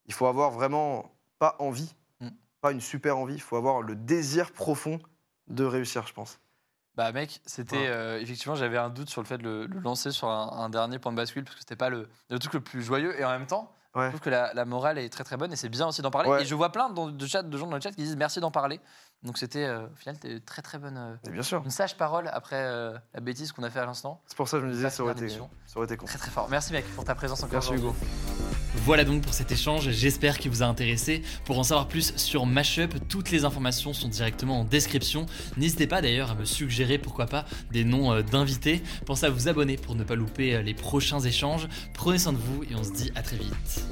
[0.06, 2.30] il faut avoir vraiment pas envie, Mm.
[2.62, 3.36] pas une super envie.
[3.36, 5.00] Il faut avoir le désir profond
[5.48, 6.40] de réussir, je pense.
[6.96, 10.12] Bah mec, c'était euh, effectivement j'avais un doute sur le fait de le, le lancer
[10.12, 12.62] sur un, un dernier point de bascule parce que c'était pas le, le truc le
[12.62, 14.06] plus joyeux et en même temps Ouais.
[14.06, 16.12] je trouve que la, la morale est très très bonne et c'est bien aussi d'en
[16.12, 16.42] parler Ouais.
[16.42, 18.52] et je vois plein de, chat, de gens dans le chat qui disent merci d'en
[18.52, 18.80] parler
[19.24, 21.62] donc c'était euh, au final c'était une très très bonne euh, bien sûr.
[21.64, 24.58] une sage parole après euh, la bêtise qu'on a fait à l'instant C'est pour ça
[24.58, 25.40] que je me disais, Ça, ça aurait, été, ça
[25.78, 26.06] aurait été con.
[26.06, 27.74] très très fort merci mec pour ta présence encore Merci.
[27.74, 27.96] Hugo.
[28.84, 31.24] Voilà donc pour cet échange, j'espère qu'il vous a intéressé.
[31.46, 35.26] Pour en savoir plus sur Mashup, toutes les informations sont directement en description.
[35.56, 38.84] N'hésitez pas d'ailleurs à me suggérer, pourquoi pas, des noms d'invités.
[39.06, 41.70] Pensez à vous abonner pour ne pas louper les prochains échanges.
[41.94, 43.86] Prenez soin de vous et on se dit à très vite.